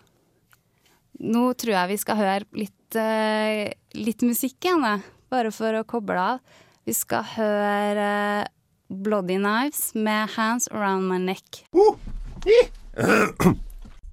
Nå 1.19 1.43
tror 1.59 1.75
jeg 1.75 1.91
vi 1.91 1.99
skal 1.99 2.19
høre 2.19 2.47
litt, 2.55 2.95
uh, 2.95 3.65
litt 3.99 4.23
musikk 4.23 4.69
igjen, 4.69 5.03
bare 5.31 5.51
for 5.55 5.81
å 5.81 5.85
koble 5.87 6.21
av. 6.35 6.63
Vi 6.87 6.95
skal 6.95 7.27
høre 7.35 8.09
uh, 8.45 8.55
Bloody 8.89 9.37
Knives 9.37 9.93
med 9.93 10.29
'Hands 10.29 10.67
Around 10.71 11.07
My 11.07 11.17
Neck'. 11.17 11.63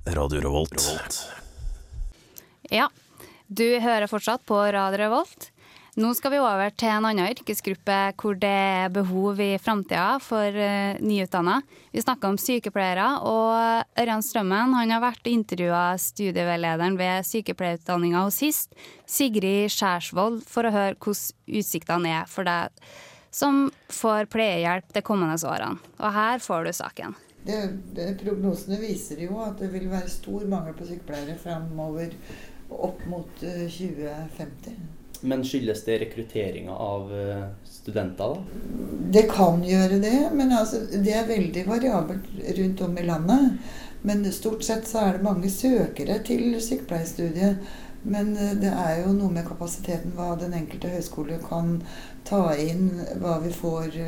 Radio 0.07 0.41
Revolt. 0.41 0.83
Ja, 2.71 2.89
du 3.47 3.81
hører 3.81 4.07
fortsatt 4.07 4.45
på 4.47 4.59
Radio 4.73 4.99
Revolt. 4.99 5.51
Nå 5.97 6.11
skal 6.13 6.35
vi 6.35 6.39
over 6.45 6.75
til 6.77 6.91
en 6.93 7.07
annen 7.09 7.31
yrkesgruppe 7.33 7.97
hvor 8.21 8.37
det 8.37 8.53
er 8.53 8.93
behov 8.93 9.41
i 9.41 9.55
framtida 9.57 10.19
for 10.21 10.45
uh, 10.45 10.99
nyutdanna. 11.01 11.63
Vi 11.89 12.03
snakker 12.05 12.29
om 12.29 12.37
sykepleiere, 12.37 13.07
og 13.25 13.97
Ørjan 13.97 14.21
Strømmen 14.21 14.77
han 14.77 14.93
har 14.93 15.01
vært 15.01 15.33
intervjua 15.33 15.97
studieveilederen 15.97 17.01
ved 17.01 17.25
sykepleierutdanninga 17.25 18.27
hos 18.27 18.43
SIST, 18.45 18.77
Sigrid 19.09 19.73
Skjærsvold, 19.73 20.43
for 20.45 20.69
å 20.69 20.75
høre 20.77 20.99
hvordan 21.01 21.63
utsiktene 21.65 22.13
er 22.21 22.29
for 22.29 22.45
deg 22.45 22.77
som 23.37 23.67
får 23.93 24.31
pleiehjelp 24.33 24.93
de 24.97 25.05
kommende 25.05 25.37
årene. 25.45 25.77
Og 26.01 26.13
her 26.17 26.43
får 26.43 26.67
du 26.67 26.73
saken. 26.77 27.17
Det, 27.47 27.61
det, 27.95 28.11
prognosene 28.25 28.81
viser 28.81 29.21
jo 29.23 29.39
at 29.45 29.61
det 29.61 29.69
vil 29.75 29.91
være 29.93 30.11
stor 30.11 30.47
mangel 30.51 30.75
på 30.75 30.89
sykepleiere 30.89 31.37
framover 31.39 32.17
opp 32.75 33.05
mot 33.07 33.45
uh, 33.45 33.67
2050. 33.71 34.81
Men 35.27 35.45
skyldes 35.47 35.85
det 35.87 36.01
rekrutteringa 36.03 36.73
av 36.73 37.13
studenter, 37.65 38.35
da? 38.35 38.65
Det 39.15 39.23
kan 39.31 39.63
gjøre 39.65 39.97
det, 40.03 40.19
men 40.37 40.53
altså, 40.53 40.83
det 40.93 41.15
er 41.17 41.31
veldig 41.31 41.63
variabelt 41.71 42.27
rundt 42.59 42.83
om 42.85 42.99
i 43.01 43.07
landet. 43.07 43.57
Men 44.07 44.27
stort 44.33 44.65
sett 44.65 44.89
så 44.89 45.01
er 45.03 45.17
det 45.17 45.27
mange 45.27 45.51
søkere 45.51 46.19
til 46.27 46.53
sykepleierstudiet. 46.63 47.65
Men 48.07 48.35
det 48.61 48.71
er 48.71 49.01
jo 49.01 49.15
noe 49.17 49.33
med 49.35 49.49
kapasiteten, 49.49 50.13
hva 50.15 50.37
den 50.39 50.55
enkelte 50.55 50.93
høyskole 50.93 51.41
kan 51.43 51.81
ta 52.29 52.53
inn. 52.55 52.93
Hva 53.19 53.41
vi 53.43 53.51
får 53.55 53.99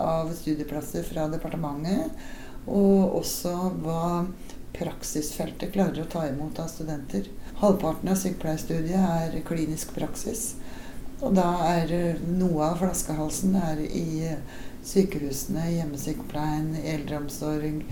av 0.00 0.32
studieplasser 0.38 1.04
fra 1.04 1.26
departementet. 1.32 2.16
Og 2.64 3.18
også 3.20 3.52
hva 3.82 4.24
praksisfeltet 4.72 5.74
klarer 5.74 6.04
å 6.04 6.10
ta 6.10 6.24
imot 6.30 6.60
av 6.62 6.70
studenter. 6.72 7.28
Halvparten 7.60 8.08
av 8.12 8.16
sykepleierstudiet 8.22 8.96
er 8.96 9.44
klinisk 9.46 9.92
praksis. 9.98 10.54
Og 11.22 11.36
da 11.36 11.50
er 11.68 12.18
noe 12.26 12.72
av 12.72 12.80
flaskehalsen 12.80 13.54
er 13.60 13.84
i 13.84 14.32
sykehusene, 14.82 15.68
hjemmesykepleien, 15.76 16.72
eldreomsorg 16.96 17.84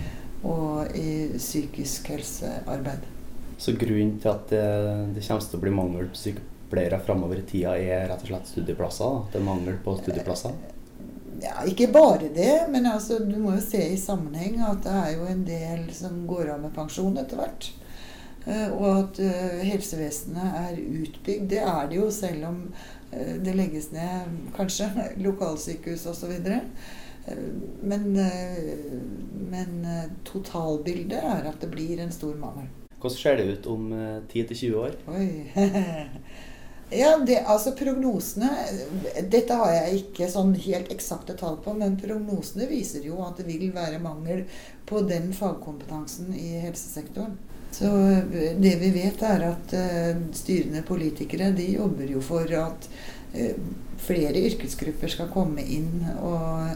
og 0.42 0.96
i 0.98 1.10
psykisk 1.36 2.10
helsearbeid. 2.10 3.19
Så 3.60 3.72
grunnen 3.76 4.16
til 4.20 4.30
at 4.30 4.48
det, 4.48 4.66
det 5.14 5.22
kommer 5.26 5.44
til 5.44 5.58
å 5.58 5.62
bli 5.64 5.72
mangel 5.76 6.06
på 6.08 6.16
sykepleiere 6.16 7.00
framover 7.04 7.42
i 7.42 7.48
tida, 7.48 7.74
er 7.76 8.06
rett 8.08 8.22
og 8.24 8.30
slett 8.30 8.48
studieplasser? 8.48 9.10
Da? 9.18 9.32
Det 9.34 9.40
er 9.40 9.44
mangel 9.50 9.76
på 9.84 9.96
studieplasser? 9.98 10.54
Ja, 11.40 11.58
ikke 11.68 11.90
bare 11.92 12.30
det, 12.32 12.54
men 12.72 12.88
altså, 12.88 13.18
du 13.24 13.36
må 13.40 13.58
jo 13.58 13.64
se 13.64 13.82
i 13.92 14.00
sammenheng 14.00 14.58
at 14.64 14.80
det 14.84 14.96
er 15.02 15.12
jo 15.18 15.28
en 15.28 15.44
del 15.44 15.84
som 15.96 16.24
går 16.28 16.54
av 16.54 16.64
med 16.64 16.74
pensjon 16.76 17.20
etter 17.20 17.40
hvert. 17.40 17.68
Og 18.48 18.86
at 18.88 19.20
uh, 19.20 19.60
helsevesenet 19.68 20.58
er 20.62 20.80
utbygd. 20.80 21.46
Det 21.52 21.60
er 21.60 21.90
det 21.90 22.00
jo, 22.00 22.08
selv 22.12 22.48
om 22.48 22.58
uh, 22.72 23.34
det 23.44 23.56
legges 23.56 23.90
ned 23.92 24.40
kanskje 24.56 24.88
lokalsykehus 25.28 26.08
osv. 26.08 26.32
Men, 27.84 28.06
men 29.52 29.74
totalbildet 30.26 31.20
er 31.20 31.50
at 31.52 31.60
det 31.60 31.68
blir 31.72 32.00
en 32.00 32.12
stor 32.16 32.32
mangel. 32.40 32.70
Hvordan 33.00 33.16
ser 33.16 33.40
det 33.40 33.48
ut 33.48 33.66
om 33.72 33.90
10-20 34.32 34.74
år? 34.76 34.96
Oi. 35.08 35.28
ja, 37.02 37.14
det, 37.26 37.38
altså 37.48 37.72
prognosene 37.78 38.50
Dette 39.32 39.56
har 39.56 39.72
jeg 39.76 40.02
ikke 40.02 40.28
sånn 40.28 40.52
helt 40.66 40.90
eksakte 40.92 41.36
tall 41.40 41.56
på, 41.64 41.72
men 41.78 41.96
prognosene 42.00 42.68
viser 42.68 43.06
jo 43.08 43.22
at 43.24 43.40
det 43.40 43.48
vil 43.48 43.70
være 43.72 44.02
mangel 44.04 44.44
på 44.88 45.00
den 45.08 45.32
fagkompetansen 45.36 46.34
i 46.36 46.58
helsesektoren. 46.66 47.38
Så 47.72 47.88
det 48.58 48.74
vi 48.80 48.90
vet, 48.92 49.22
er 49.22 49.46
at 49.46 49.72
uh, 49.78 50.22
styrende 50.34 50.82
politikere 50.84 51.52
de 51.54 51.68
jobber 51.76 52.10
jo 52.10 52.20
for 52.24 52.50
at 52.58 52.88
flere 54.02 54.40
yrkesgrupper 54.48 55.12
skal 55.12 55.28
komme 55.30 55.62
inn 55.62 56.02
og 56.18 56.66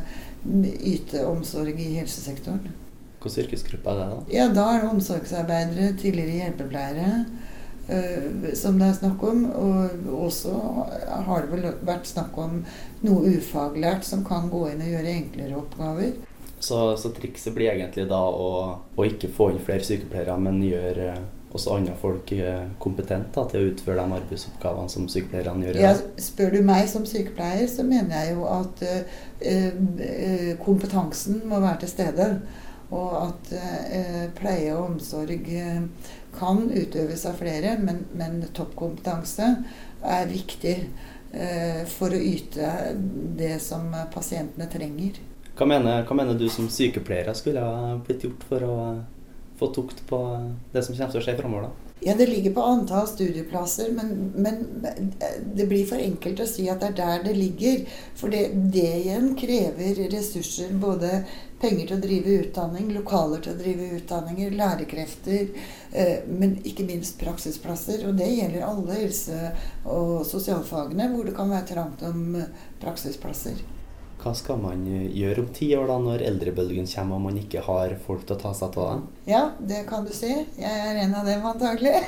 yte 0.84 1.24
omsorg 1.26 1.80
i 1.80 1.96
helsesektoren. 1.96 2.83
Hvilken 3.24 3.46
yrkesgruppe 3.46 3.90
er 3.90 4.00
det, 4.00 4.06
da? 4.10 4.36
Ja, 4.36 4.48
Da 4.52 4.66
er 4.74 4.82
det 4.82 4.90
omsorgsarbeidere, 4.90 5.94
tidligere 6.00 6.42
hjelpepleiere, 6.42 7.24
uh, 7.88 8.50
som 8.54 8.78
det 8.78 8.90
er 8.90 8.98
snakk 8.98 9.22
om. 9.24 9.44
Og 9.50 10.12
også 10.26 10.52
har 11.28 11.46
det 11.46 11.52
vel 11.54 11.70
vært 11.86 12.10
snakk 12.10 12.36
om 12.38 12.60
noe 13.04 13.36
ufaglært 13.38 14.04
som 14.04 14.24
kan 14.24 14.50
gå 14.52 14.66
inn 14.72 14.84
og 14.84 14.92
gjøre 14.92 15.16
enklere 15.16 15.60
oppgaver. 15.60 16.12
Så, 16.64 16.96
så, 16.96 17.10
trikset 17.12 17.52
blir 17.54 17.74
egentlig 17.74 18.06
da 18.08 18.20
å, 18.24 18.50
å, 18.96 19.04
ikke 19.04 19.28
få 19.32 19.50
inn 19.52 19.60
flere 19.60 19.84
sykepleiere, 19.84 20.36
men 20.40 20.62
gjøre 20.64 21.14
også 21.54 21.76
andre 21.76 21.94
folk 22.00 22.32
kompetente 22.82 23.42
til 23.50 23.60
å 23.60 23.66
utføre 23.70 24.00
de 24.00 24.16
arbeidsoppgavene 24.16 24.90
som 24.90 25.04
sykepleierne 25.12 25.68
gjør. 25.68 25.78
Ja, 25.84 25.92
spør 26.18 26.56
du 26.56 26.62
meg 26.66 26.88
som 26.90 27.04
sykepleier, 27.06 27.68
så 27.70 27.84
mener 27.86 28.16
jeg 28.16 28.34
jo 28.34 28.48
at 28.50 28.82
uh, 28.88 30.48
kompetansen 30.64 31.44
må 31.50 31.60
være 31.62 31.84
til 31.84 31.92
stede. 31.92 32.28
Og 32.94 33.14
at 33.18 33.52
eh, 33.58 34.24
pleie 34.38 34.70
og 34.74 34.92
omsorg 34.92 35.48
kan 36.34 36.62
utøves 36.70 37.24
av 37.26 37.38
flere, 37.40 37.76
men, 37.82 38.04
men 38.14 38.40
toppkompetanse 38.54 39.48
er 40.04 40.30
viktig 40.30 40.74
eh, 41.32 41.82
for 41.90 42.14
å 42.14 42.20
yte 42.20 42.70
det 43.38 43.56
som 43.64 43.88
pasientene 44.14 44.68
trenger. 44.70 45.20
Hva 45.54 45.68
mener, 45.70 46.02
hva 46.06 46.18
mener, 46.18 46.38
du 46.38 46.48
som 46.50 46.66
sykepleiere 46.70 47.34
skulle 47.38 47.62
ha 47.62 47.94
blitt 48.02 48.26
gjort 48.26 48.46
for 48.48 48.66
å 48.66 48.76
få 49.60 49.70
tukt 49.74 50.02
på 50.08 50.18
det 50.72 50.82
som 50.82 50.96
kommer 50.96 51.14
til 51.14 51.22
å 51.22 51.26
skje 51.28 51.36
framover? 51.38 51.83
Ja, 52.06 52.14
det 52.14 52.26
ligger 52.26 52.52
på 52.54 52.62
antall 52.62 53.06
studieplasser, 53.08 53.92
men, 53.96 54.32
men 54.36 54.82
det 55.54 55.64
blir 55.66 55.86
for 55.88 55.96
enkelt 55.96 56.42
å 56.44 56.46
si 56.48 56.66
at 56.68 56.82
det 56.82 56.90
er 56.90 56.98
der 56.98 57.22
det 57.24 57.32
ligger. 57.38 57.78
For 58.20 58.28
det, 58.28 58.42
det 58.74 58.90
igjen 58.98 59.30
krever 59.40 60.02
ressurser. 60.12 60.74
Både 60.82 61.22
penger 61.62 61.88
til 61.88 61.96
å 61.96 62.02
drive 62.02 62.34
utdanning, 62.42 62.90
lokaler 62.92 63.40
til 63.40 63.54
å 63.54 63.60
drive 63.62 63.88
utdanninger, 63.96 64.52
lærekrefter, 64.58 65.46
eh, 65.96 66.28
men 66.28 66.58
ikke 66.68 66.84
minst 66.84 67.16
praksisplasser. 67.22 68.04
Og 68.10 68.18
det 68.20 68.28
gjelder 68.34 68.66
alle 68.68 68.98
helse- 69.00 69.54
og 69.84 70.26
sosialfagene 70.28 71.08
hvor 71.14 71.24
det 71.24 71.36
kan 71.38 71.56
være 71.56 71.70
trangt 71.72 72.04
om 72.04 72.36
eh, 72.42 72.52
praksisplasser. 72.84 73.64
Hva 74.24 74.32
skal 74.36 74.56
man 74.56 74.86
gjøre 74.88 75.42
om 75.44 75.48
ti 75.52 75.66
år, 75.76 75.84
da, 75.90 75.98
når 76.00 76.22
eldrebølgen 76.24 76.86
kommer 76.88 77.18
og 77.18 77.24
man 77.26 77.36
ikke 77.42 77.60
har 77.66 77.92
folk 78.06 78.22
til 78.24 78.36
å 78.38 78.40
ta 78.40 78.52
seg 78.56 78.78
av 78.80 78.86
dem? 78.94 79.02
Ja, 79.28 79.42
det 79.60 79.82
kan 79.90 80.06
du 80.08 80.12
si. 80.16 80.30
Jeg 80.56 80.64
er 80.88 81.02
en 81.04 81.12
av 81.18 81.28
dem, 81.28 81.44
antagelig. 81.50 81.92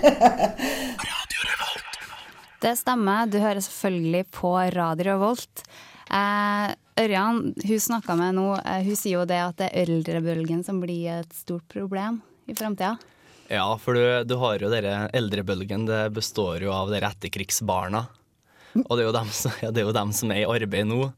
Det 2.64 2.72
stemmer. 2.80 3.26
Du 3.28 3.36
hører 3.38 3.60
selvfølgelig 3.60 4.22
på 4.32 4.50
Radio 4.72 5.04
Revolt. 5.10 5.60
Eh, 6.08 6.70
Ørjan, 6.98 7.42
hun 7.60 7.82
snakka 7.84 8.16
med 8.18 8.34
nå, 8.38 8.46
eh, 8.64 8.80
hun 8.86 8.96
sier 8.96 9.18
jo 9.20 9.26
det 9.28 9.36
at 9.44 9.58
det 9.60 9.68
er 9.76 9.84
eldrebølgen 9.92 10.62
som 10.64 10.80
blir 10.80 11.18
et 11.20 11.36
stort 11.36 11.66
problem 11.70 12.22
i 12.48 12.56
framtida. 12.56 12.94
Ja, 13.52 13.66
for 13.78 13.94
du, 13.94 14.24
du 14.26 14.34
har 14.40 14.56
jo 14.64 14.72
denne 14.72 15.04
eldrebølgen. 15.14 15.84
Det 15.86 16.00
består 16.16 16.64
jo 16.64 16.72
av 16.74 16.88
dere 16.90 17.12
etterkrigsbarna. 17.12 18.06
Og 18.86 18.90
det 18.96 19.04
er, 19.04 19.06
jo 19.10 19.14
dem, 19.20 19.30
som- 19.36 19.60
ja, 19.62 19.70
det 19.70 19.84
er 19.84 19.90
jo 19.90 19.94
dem 20.00 20.16
som 20.16 20.32
er 20.34 20.42
i 20.42 20.48
arbeid 20.56 20.88
nå. 20.88 21.12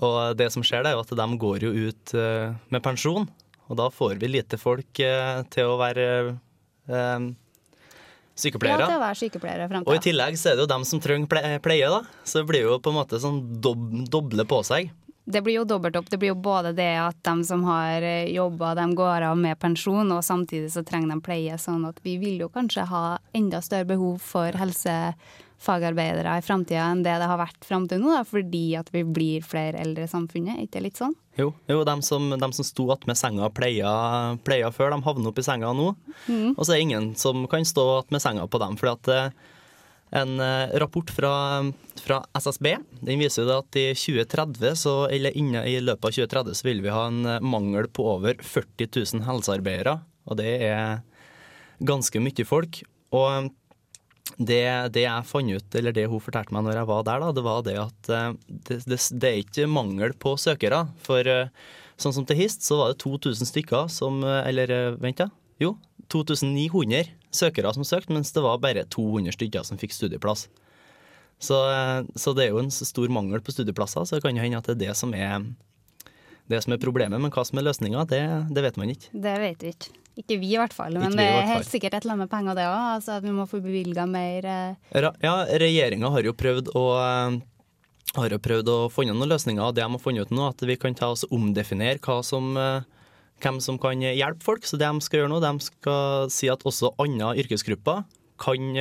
Og 0.00 0.36
det 0.38 0.48
som 0.54 0.64
skjer, 0.64 0.84
det 0.84 0.92
er 0.92 0.96
jo 0.96 1.04
at 1.04 1.14
de 1.18 1.28
går 1.44 1.66
jo 1.66 1.72
ut 1.88 2.14
eh, 2.16 2.54
med 2.72 2.84
pensjon. 2.84 3.28
Og 3.68 3.78
da 3.78 3.88
får 3.92 4.16
vi 4.20 4.30
lite 4.30 4.58
folk 4.60 5.00
eh, 5.04 5.42
til 5.52 5.68
å 5.68 5.76
være 5.80 6.06
eh, 6.88 7.28
sykepleiere. 8.34 8.86
Ja, 8.86 8.88
til 8.88 8.96
å 8.96 9.04
være 9.04 9.20
sykepleiere 9.20 9.68
fremtiden. 9.68 9.92
Og 9.92 10.00
i 10.00 10.04
tillegg 10.08 10.40
så 10.40 10.52
er 10.52 10.56
det 10.56 10.66
jo 10.66 10.72
dem 10.72 10.88
som 10.88 11.02
trenger 11.02 11.60
pleie, 11.62 11.92
da. 11.92 12.02
Så 12.24 12.40
det 12.40 12.48
blir 12.50 12.66
jo 12.66 12.80
på 12.82 12.92
en 12.92 13.00
måte 13.02 13.20
sånn 13.22 13.40
dob 13.62 13.84
doble 14.10 14.48
på 14.48 14.62
seg. 14.66 14.92
Det 15.22 15.38
blir 15.44 15.60
jo 15.60 15.66
dobbelt 15.68 15.94
opp. 16.00 16.08
Det 16.10 16.18
blir 16.18 16.32
jo 16.32 16.40
både 16.42 16.72
det 16.74 16.96
at 16.98 17.20
de 17.22 17.44
som 17.46 17.62
har 17.68 18.02
jobba, 18.26 18.72
de 18.74 18.88
går 18.98 19.28
av 19.28 19.36
med 19.38 19.60
pensjon, 19.62 20.08
og 20.10 20.24
samtidig 20.26 20.72
så 20.74 20.82
trenger 20.82 21.12
de 21.12 21.22
pleie. 21.22 21.58
Sånn 21.62 21.84
at 21.86 22.00
vi 22.02 22.16
vil 22.18 22.42
jo 22.42 22.50
kanskje 22.50 22.88
ha 22.90 23.04
enda 23.36 23.60
større 23.62 23.86
behov 23.92 24.18
for 24.24 24.58
helsefagarbeidere 25.62 26.38
i 26.38 26.42
framtida 26.42 26.90
enn 26.90 27.02
det 27.02 27.14
det 27.20 27.28
har 27.28 27.38
vært 27.38 27.64
fram 27.64 27.86
til 27.88 28.00
nå, 28.00 28.10
da, 28.12 28.24
fordi 28.24 28.74
at 28.76 28.90
vi 28.92 29.04
blir 29.04 29.42
flere 29.42 29.78
eldre 29.78 30.04
i 30.04 30.10
samfunnet. 30.10 30.56
Er 30.56 30.66
ikke 30.66 30.78
det 30.78 30.84
litt 30.88 30.98
sånn? 30.98 31.14
Jo, 31.38 31.52
jo 31.68 31.84
de 31.84 32.02
som, 32.02 32.30
de 32.30 32.52
som 32.52 32.64
sto 32.64 32.90
attmed 32.92 33.16
senga 33.16 33.46
og 33.46 33.54
pleia, 33.54 34.36
pleia 34.44 34.70
før, 34.72 34.92
de 34.92 35.02
havner 35.02 35.30
opp 35.30 35.38
i 35.38 35.46
senga 35.46 35.72
nå. 35.72 35.94
Mm. 36.26 36.54
Og 36.56 36.64
så 36.64 36.72
er 36.72 36.76
det 36.76 36.86
ingen 36.88 37.14
som 37.16 37.46
kan 37.48 37.64
stå 37.64 37.86
attmed 38.02 38.22
senga 38.22 38.46
på 38.46 38.60
dem. 38.60 38.76
fordi 38.76 38.92
at 38.92 39.12
eh, 39.14 39.48
en 40.22 40.40
eh, 40.40 40.74
rapport 40.82 41.08
fra, 41.08 41.32
fra 42.02 42.20
SSB 42.36 42.74
den 43.00 43.22
viser 43.22 43.48
at 43.54 43.76
i 43.76 43.92
2030, 43.94 44.76
så, 44.76 44.96
eller 45.08 45.36
inne 45.38 45.64
i 45.64 45.78
løpet 45.80 46.04
av 46.04 46.18
2030 46.18 46.58
så 46.58 46.68
vil 46.68 46.82
vi 46.84 46.92
ha 46.92 47.06
en 47.08 47.24
eh, 47.24 47.40
mangel 47.40 47.88
på 47.88 48.10
over 48.18 48.36
40 48.42 48.90
000 48.90 49.26
helsearbeidere. 49.28 50.00
Og 50.28 50.38
det 50.38 50.58
er 50.68 51.00
ganske 51.82 52.20
mye 52.22 52.44
folk. 52.46 52.82
Og 53.12 53.50
det, 54.38 54.64
det 54.94 55.04
jeg 55.04 55.28
fant 55.28 55.52
ut, 55.52 55.76
eller 55.78 55.94
det 55.94 56.08
hun 56.10 56.22
fortalte 56.22 56.54
meg 56.54 56.64
når 56.66 56.80
jeg 56.80 56.88
var 56.88 57.04
der, 57.06 57.22
da, 57.22 57.30
det 57.36 57.44
var 57.44 57.62
det 57.66 57.76
at 57.80 58.10
eh, 58.12 58.28
det, 58.48 58.78
det, 58.88 58.98
det 59.20 59.30
er 59.30 59.40
ikke 59.42 59.68
mangel 59.70 60.14
på 60.18 60.34
søkere. 60.40 60.84
For 61.04 61.28
eh, 61.28 61.50
sånn 62.00 62.14
som 62.16 62.26
til 62.28 62.40
HIST, 62.40 62.64
så 62.66 62.80
var 62.80 62.92
det 62.92 63.02
2000 63.02 63.50
stykker 63.50 63.90
som 63.92 64.22
eh, 64.26 64.42
Eller 64.48 64.96
vent, 65.02 65.20
da. 65.20 65.28
Jo, 65.62 65.76
2900 66.12 67.12
søkere 67.32 67.72
som 67.76 67.86
søkte, 67.86 68.14
mens 68.14 68.32
det 68.34 68.44
var 68.44 68.62
bare 68.62 68.86
200 68.90 69.36
stykker 69.36 69.66
som 69.68 69.80
fikk 69.80 69.94
studieplass. 69.96 70.48
Så, 71.42 71.56
så 72.14 72.32
det 72.38 72.44
er 72.44 72.52
jo 72.52 72.60
en 72.60 72.70
stor 72.70 73.10
mangel 73.10 73.40
på 73.42 73.50
studieplasser, 73.50 74.04
så 74.06 74.14
det 74.14 74.22
kan 74.22 74.36
jo 74.36 74.44
hende 74.44 74.60
at 74.60 74.68
det 74.68 74.76
er 74.76 74.82
det 74.84 74.92
som 74.94 75.10
er 75.16 75.40
det 76.50 76.62
som 76.64 76.72
er 76.74 76.80
problemet, 76.82 77.20
men 77.22 77.30
hva 77.32 77.44
som 77.46 77.58
er 77.60 77.66
løsninga, 77.68 78.06
det, 78.10 78.22
det 78.54 78.64
vet 78.64 78.78
man 78.80 78.90
ikke. 78.92 79.10
Det 79.14 79.34
vet 79.40 79.62
vi 79.62 79.72
ikke. 79.74 79.92
Ikke 80.22 80.36
vi 80.42 80.50
i 80.52 80.58
hvert 80.60 80.74
fall, 80.76 80.92
men 81.00 81.14
det 81.16 81.24
er 81.24 81.46
helt 81.48 81.68
sikkert 81.70 81.94
et 81.96 82.04
eller 82.04 82.18
annet 82.18 82.26
med 82.26 82.32
penger 82.34 82.58
det 82.58 82.66
òg. 82.68 82.80
Altså 82.98 83.14
at 83.16 83.24
vi 83.24 83.32
må 83.32 83.46
få 83.48 83.62
bevilga 83.64 84.04
mer. 84.10 84.44
eh, 84.44 85.06
Ja, 85.24 85.36
regjeringa 85.62 86.10
har 86.12 86.26
jo 86.28 86.34
prøvd 86.36 86.68
å 86.76 86.82
eh, 87.00 87.38
har 88.18 88.34
jo 88.34 88.40
prøvd 88.44 88.68
å 88.68 88.78
finne 88.92 89.14
noen 89.16 89.30
løsninger, 89.32 89.62
og 89.64 89.74
det 89.78 89.86
de 89.86 89.88
har 89.94 90.02
funnet 90.02 90.28
ut 90.28 90.34
nå, 90.36 90.50
at 90.52 90.66
vi 90.68 90.76
kan 90.76 90.92
ta 90.98 91.08
oss 91.14 91.24
omdefinere 91.32 92.20
som, 92.26 92.50
eh, 92.60 92.82
hvem 93.40 93.60
som 93.64 93.78
kan 93.80 94.04
hjelpe 94.04 94.44
folk. 94.44 94.68
Så 94.68 94.76
det 94.76 94.84
de 94.90 95.00
skal 95.00 95.22
gjøre 95.22 95.32
nå, 95.32 95.40
de 95.40 95.64
skal 95.64 96.28
si 96.28 96.50
at 96.52 96.60
også 96.68 96.92
andre 97.00 97.32
yrkesgrupper 97.40 98.04
kan 98.42 98.76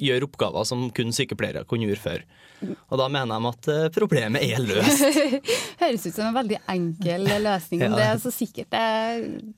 gjøre 0.00 0.26
oppgaver 0.28 0.64
som 0.68 0.88
kun 0.94 1.12
sykepleiere 1.14 1.64
kunne 1.68 1.86
gjøre 1.88 2.02
før. 2.02 2.24
Og 2.64 2.96
da 2.96 3.06
mener 3.12 3.42
de 3.42 3.48
at 3.50 3.66
eh, 3.68 3.88
problemet 3.92 4.40
er 4.46 4.62
løst. 4.64 5.02
Høres 5.82 6.06
ut 6.06 6.14
som 6.16 6.28
en 6.30 6.36
veldig 6.38 6.58
enkel 6.72 7.26
løsning, 7.44 7.82
Ja. 7.84 7.90
det 7.92 8.04
er 8.06 8.20
så 8.22 8.30
sikkert 8.32 8.70
det, 8.72 8.84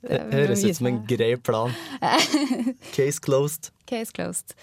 Det 0.03 0.19
høres 0.33 0.65
ut 0.67 0.79
som 0.81 0.89
en 0.91 0.99
grei 1.07 1.37
plan. 1.39 1.71
Case 2.97 3.21
closed. 3.23 3.71
Case 3.87 4.11
closed. 4.17 4.57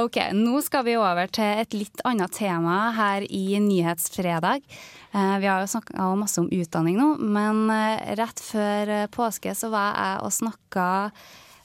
Ok, 0.00 0.16
nå 0.32 0.62
skal 0.64 0.86
vi 0.86 0.94
over 0.96 1.28
til 1.28 1.44
et 1.60 1.74
litt 1.76 2.00
annet 2.08 2.32
tema 2.32 2.78
her 2.96 3.26
i 3.28 3.58
Nyhetsfredag. 3.60 4.64
Eh, 5.12 5.34
Vi 5.42 5.50
har 5.50 5.60
jo 5.60 5.68
snakka 5.74 6.08
masse 6.16 6.40
om 6.40 6.48
utdanning 6.48 6.96
nå, 6.96 7.10
men 7.20 7.66
eh, 7.74 8.14
rett 8.22 8.40
før 8.40 8.94
eh, 9.02 9.06
påske 9.12 9.52
så 9.58 9.68
var 9.74 9.92
jeg 9.98 10.24
og 10.24 10.32
snakka 10.38 10.88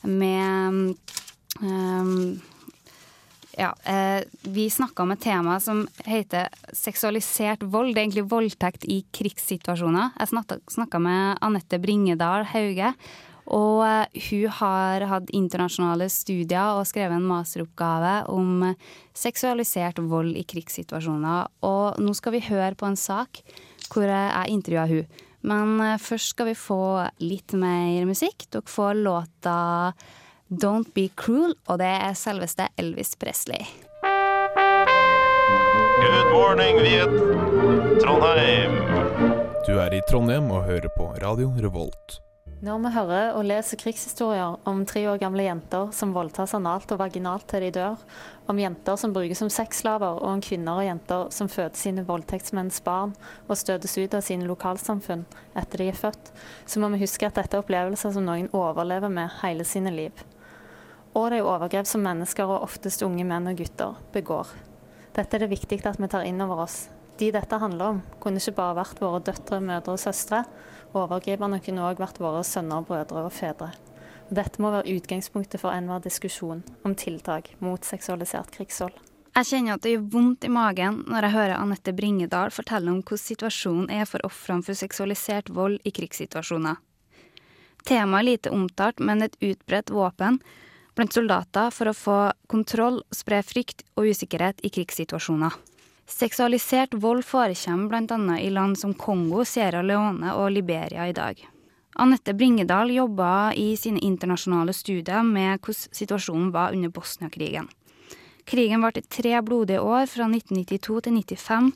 med 0.03 0.97
um, 1.61 2.41
ja, 3.57 3.75
eh, 3.83 4.23
vi 4.41 4.69
snakka 4.69 5.03
om 5.03 5.11
et 5.11 5.21
tema 5.23 5.59
som 5.59 5.85
heter 6.05 6.49
seksualisert 6.73 7.63
vold. 7.63 7.93
Det 7.93 8.01
er 8.01 8.07
egentlig 8.07 8.27
voldtekt 8.31 8.87
i 8.91 9.01
krigssituasjoner. 9.15 10.11
Jeg 10.19 10.43
snakka 10.75 10.99
med 10.99 11.39
Anette 11.45 11.79
Bringedal 11.79 12.47
Hauge. 12.51 12.93
Og 13.55 13.83
eh, 13.85 14.23
hun 14.29 14.49
har 14.59 15.05
hatt 15.09 15.31
internasjonale 15.35 16.09
studier 16.09 16.79
og 16.79 16.87
skrevet 16.89 17.19
en 17.19 17.29
masteroppgave 17.29 18.15
om 18.33 18.73
seksualisert 19.15 20.01
vold 20.01 20.35
i 20.35 20.43
krigssituasjoner. 20.43 21.51
Og 21.67 22.01
nå 22.01 22.17
skal 22.17 22.35
vi 22.35 22.45
høre 22.49 22.73
på 22.75 22.89
en 22.89 22.99
sak 22.99 23.43
hvor 23.91 24.09
jeg 24.09 24.51
intervjua 24.51 24.87
hun. 24.89 25.23
Men 25.45 25.79
eh, 25.79 25.97
først 26.01 26.33
skal 26.33 26.51
vi 26.51 26.59
få 26.59 26.83
litt 27.21 27.55
mer 27.57 28.07
musikk. 28.09 28.49
Dere 28.49 28.65
får 28.67 29.01
låta 29.05 29.57
Don't 30.61 30.93
Be 30.93 31.09
Cruel, 31.09 31.55
og 31.67 31.79
det 31.81 31.87
er 31.89 32.13
selveste 32.15 32.67
Elvis 32.79 33.15
Presley. 33.19 33.65
Good 35.99 36.27
morning, 36.31 36.77
Viet. 36.85 37.15
Trondheim. 37.99 38.77
Du 39.65 39.73
er 39.81 39.95
i 39.97 40.03
Trondheim 40.07 40.51
og 40.53 40.67
hører 40.69 40.87
på 40.95 41.09
Radio 41.23 41.49
Revolt. 41.59 42.19
Når 42.63 42.77
vi 42.85 42.91
hører 42.95 43.33
og 43.35 43.43
leser 43.49 43.79
krigshistorier 43.81 44.61
om 44.69 44.85
tre 44.87 45.03
år 45.11 45.19
gamle 45.19 45.43
jenter 45.43 45.89
som 45.93 46.13
voldtas 46.15 46.53
analt 46.55 46.93
og 46.93 47.01
vaginalt 47.01 47.49
til 47.51 47.65
de 47.65 47.71
dør, 47.75 48.05
om 48.47 48.61
jenter 48.61 49.01
som 49.01 49.15
brukes 49.17 49.41
som 49.41 49.51
sexslaver, 49.51 50.21
og 50.21 50.37
om 50.37 50.43
kvinner 50.45 50.79
og 50.79 50.87
jenter 50.87 51.25
som 51.35 51.49
føder 51.51 51.75
sine 51.81 52.05
voldtektsmenns 52.07 52.79
barn 52.85 53.11
og 53.49 53.59
støtes 53.59 53.97
ut 53.97 54.15
av 54.15 54.23
sine 54.23 54.47
lokalsamfunn 54.47 55.25
etter 55.57 55.83
de 55.83 55.89
er 55.91 55.99
født, 55.99 56.31
så 56.63 56.79
må 56.79 56.93
vi 56.93 57.01
huske 57.03 57.27
at 57.27 57.35
dette 57.41 57.59
er 57.59 57.65
opplevelser 57.65 58.15
som 58.15 58.29
noen 58.29 58.47
overlever 58.55 59.11
med 59.11 59.35
hele 59.41 59.67
sine 59.67 59.91
liv. 59.91 60.25
Og 61.15 61.29
det 61.31 61.39
er 61.39 61.47
overgrep 61.47 61.87
som 61.87 62.03
mennesker, 62.03 62.49
og 62.49 62.67
oftest 62.67 63.03
unge 63.05 63.23
menn 63.27 63.47
og 63.47 63.55
gutter, 63.59 63.95
begår. 64.11 64.51
Dette 65.15 65.37
er 65.37 65.45
det 65.45 65.53
viktig 65.53 65.79
at 65.87 65.99
vi 66.01 66.11
tar 66.11 66.27
inn 66.27 66.43
over 66.43 66.65
oss. 66.65 66.89
De 67.15 67.29
dette 67.31 67.59
handler 67.61 67.93
om, 67.93 68.01
kunne 68.19 68.41
ikke 68.41 68.57
bare 68.57 68.75
vært 68.81 68.99
våre 68.99 69.21
døtre, 69.23 69.61
mødre 69.63 69.95
og 69.95 70.01
søstre. 70.01 70.41
Overgriperne 70.91 71.61
kunne 71.63 71.85
òg 71.87 72.01
vært 72.03 72.19
våre 72.19 72.43
sønner, 72.43 72.83
brødre 72.83 73.23
og 73.29 73.31
fedre. 73.31 73.71
Dette 74.27 74.59
må 74.59 74.73
være 74.73 74.97
utgangspunktet 74.97 75.61
for 75.61 75.71
enhver 75.71 76.03
diskusjon 76.03 76.65
om 76.83 76.95
tiltak 76.97 77.53
mot 77.63 77.85
seksualisert 77.85 78.51
krigsvold. 78.51 78.97
Jeg 79.35 79.47
kjenner 79.49 79.75
at 79.75 79.83
det 79.83 79.93
gjør 79.93 80.05
vondt 80.13 80.47
i 80.47 80.51
magen 80.51 81.01
når 81.11 81.27
jeg 81.27 81.35
hører 81.35 81.57
Anette 81.59 81.93
Bringedal 81.95 82.53
fortelle 82.55 82.91
om 82.91 83.01
hvordan 83.03 83.23
situasjonen 83.23 83.89
er 83.91 84.07
for 84.09 84.23
ofrene 84.27 84.63
for 84.63 84.79
seksualisert 84.79 85.51
vold 85.55 85.79
i 85.83 85.91
krigssituasjoner. 85.95 86.79
Temaet 87.85 88.21
er 88.21 88.27
lite 88.29 88.53
omtalt, 88.55 88.99
men 89.03 89.21
et 89.21 89.35
utbredt 89.43 89.91
våpen 89.93 90.39
blant 90.95 91.13
soldater 91.13 91.71
for 91.75 91.91
å 91.91 91.95
få 91.95 92.19
kontroll, 92.51 93.01
spre 93.11 93.41
frykt 93.43 93.83
og 93.95 94.09
usikkerhet 94.11 94.63
i 94.63 94.71
krigssituasjoner. 94.73 95.53
Seksualisert 96.05 96.93
vold 97.01 97.25
forekommer 97.25 98.05
bl.a. 98.05 98.37
i 98.39 98.51
land 98.53 98.77
som 98.79 98.93
Kongo, 98.93 99.43
Sierra 99.45 99.81
Leone 99.81 100.35
og 100.37 100.51
Liberia 100.53 101.07
i 101.09 101.15
dag. 101.17 101.39
Anette 101.97 102.33
Bringedal 102.35 102.91
jobba 102.91 103.53
i 103.55 103.71
sine 103.79 104.01
internasjonale 104.03 104.73
studier 104.75 105.23
med 105.23 105.61
hvordan 105.63 105.95
situasjonen 105.95 106.51
var 106.51 106.75
under 106.75 106.91
Bosnia-krigen. 106.91 107.69
Krigen 108.45 108.83
varte 108.83 109.01
tre 109.01 109.39
blodige 109.41 109.79
år, 109.81 110.05
fra 110.05 110.27
1992 110.29 110.99
til 111.07 111.15
1995, 111.17 111.71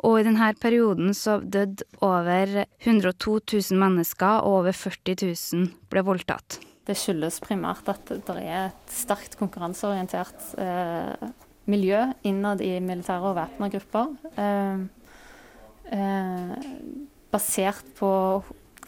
og 0.00 0.16
i 0.16 0.24
denne 0.26 0.48
perioden 0.58 1.12
så 1.14 1.38
døde 1.44 1.84
over 2.00 2.64
102 2.80 3.36
000 3.52 3.78
mennesker, 3.78 4.40
og 4.40 4.64
over 4.64 4.74
40 4.74 5.20
000 5.22 5.68
ble 5.92 6.04
voldtatt. 6.08 6.58
Det 6.90 6.98
skyldes 6.98 7.38
primært 7.44 7.88
at 7.92 8.10
det 8.10 8.36
er 8.42 8.70
et 8.70 8.94
sterkt 8.94 9.36
konkurranseorientert 9.38 10.48
eh, 10.58 11.28
miljø 11.70 12.00
innad 12.26 12.62
i 12.66 12.72
militære 12.82 13.30
og 13.30 13.36
væpna 13.38 13.68
grupper. 13.70 14.16
Eh, 14.34 14.80
eh, 15.94 16.56
basert 17.30 17.86
på 17.98 18.10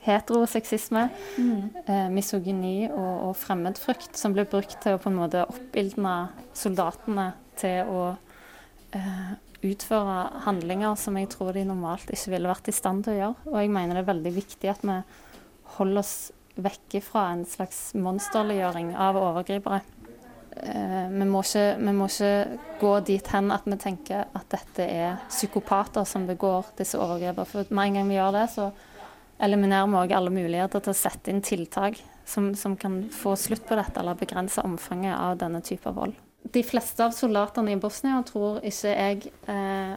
heteroseksisme, 0.02 1.04
Mm. 1.38 1.70
eh, 1.86 2.08
misogyni 2.10 2.90
og, 2.90 3.28
og 3.28 3.36
fremmedfrykt, 3.38 4.16
som 4.18 4.34
blir 4.34 4.48
brukt 4.50 4.80
til 4.82 4.96
å 4.96 4.98
på 4.98 5.12
en 5.12 5.20
måte 5.20 5.44
oppildne 5.46 6.16
soldatene 6.58 7.28
til 7.60 7.86
å 7.86 8.02
eh, 8.98 9.32
utføre 9.62 10.42
handlinger 10.42 10.96
som 10.98 11.14
jeg 11.16 11.30
tror 11.30 11.52
de 11.54 11.62
normalt 11.68 12.10
ikke 12.10 12.34
ville 12.34 12.50
vært 12.50 12.66
i 12.68 12.74
stand 12.74 13.04
til 13.04 13.14
å 13.14 13.20
gjøre. 13.20 13.36
Og 13.52 13.60
jeg 13.62 13.70
mener 13.70 13.94
det 13.94 14.02
er 14.02 14.10
veldig 14.14 14.34
viktig 14.34 14.72
at 14.72 14.82
vi 14.82 14.98
holder 15.78 16.02
oss 16.02 16.16
vekke 16.60 17.00
fra 17.04 17.30
en 17.32 17.44
slags 17.48 17.92
monsterliggjøring 17.96 18.92
av 19.00 19.18
overgripere. 19.20 19.80
Eh, 20.56 21.08
vi, 21.08 21.24
må 21.24 21.40
ikke, 21.40 21.66
vi 21.80 21.94
må 21.96 22.08
ikke 22.10 22.32
gå 22.80 22.92
dit 23.08 23.28
hen 23.32 23.52
at 23.54 23.64
vi 23.68 23.78
tenker 23.80 24.26
at 24.36 24.48
dette 24.52 24.84
er 24.84 25.20
psykopater 25.30 26.04
som 26.08 26.26
begår 26.28 26.74
disse 26.78 27.00
overgrepene. 27.00 27.48
For 27.48 27.72
med 27.72 27.92
en 27.92 28.00
gang 28.00 28.10
vi 28.10 28.18
gjør 28.18 28.34
det, 28.36 28.46
så 28.52 28.68
eliminerer 29.42 29.88
vi 29.88 30.00
òg 30.02 30.16
alle 30.16 30.34
muligheter 30.34 30.84
til 30.84 30.92
å 30.92 30.98
sette 30.98 31.32
inn 31.32 31.42
tiltak 31.44 31.98
som, 32.28 32.52
som 32.54 32.76
kan 32.78 33.00
få 33.12 33.34
slutt 33.40 33.64
på 33.66 33.78
dette, 33.78 33.98
eller 34.00 34.18
begrense 34.18 34.62
omfanget 34.62 35.16
av 35.16 35.40
denne 35.40 35.62
type 35.64 35.90
vold. 35.96 36.14
De 36.52 36.62
fleste 36.66 37.04
av 37.04 37.14
soldatene 37.16 37.72
i 37.72 37.80
Bosnia 37.80 38.20
tror 38.26 38.60
ikke 38.66 38.92
jeg 38.92 39.32
eh, 39.50 39.94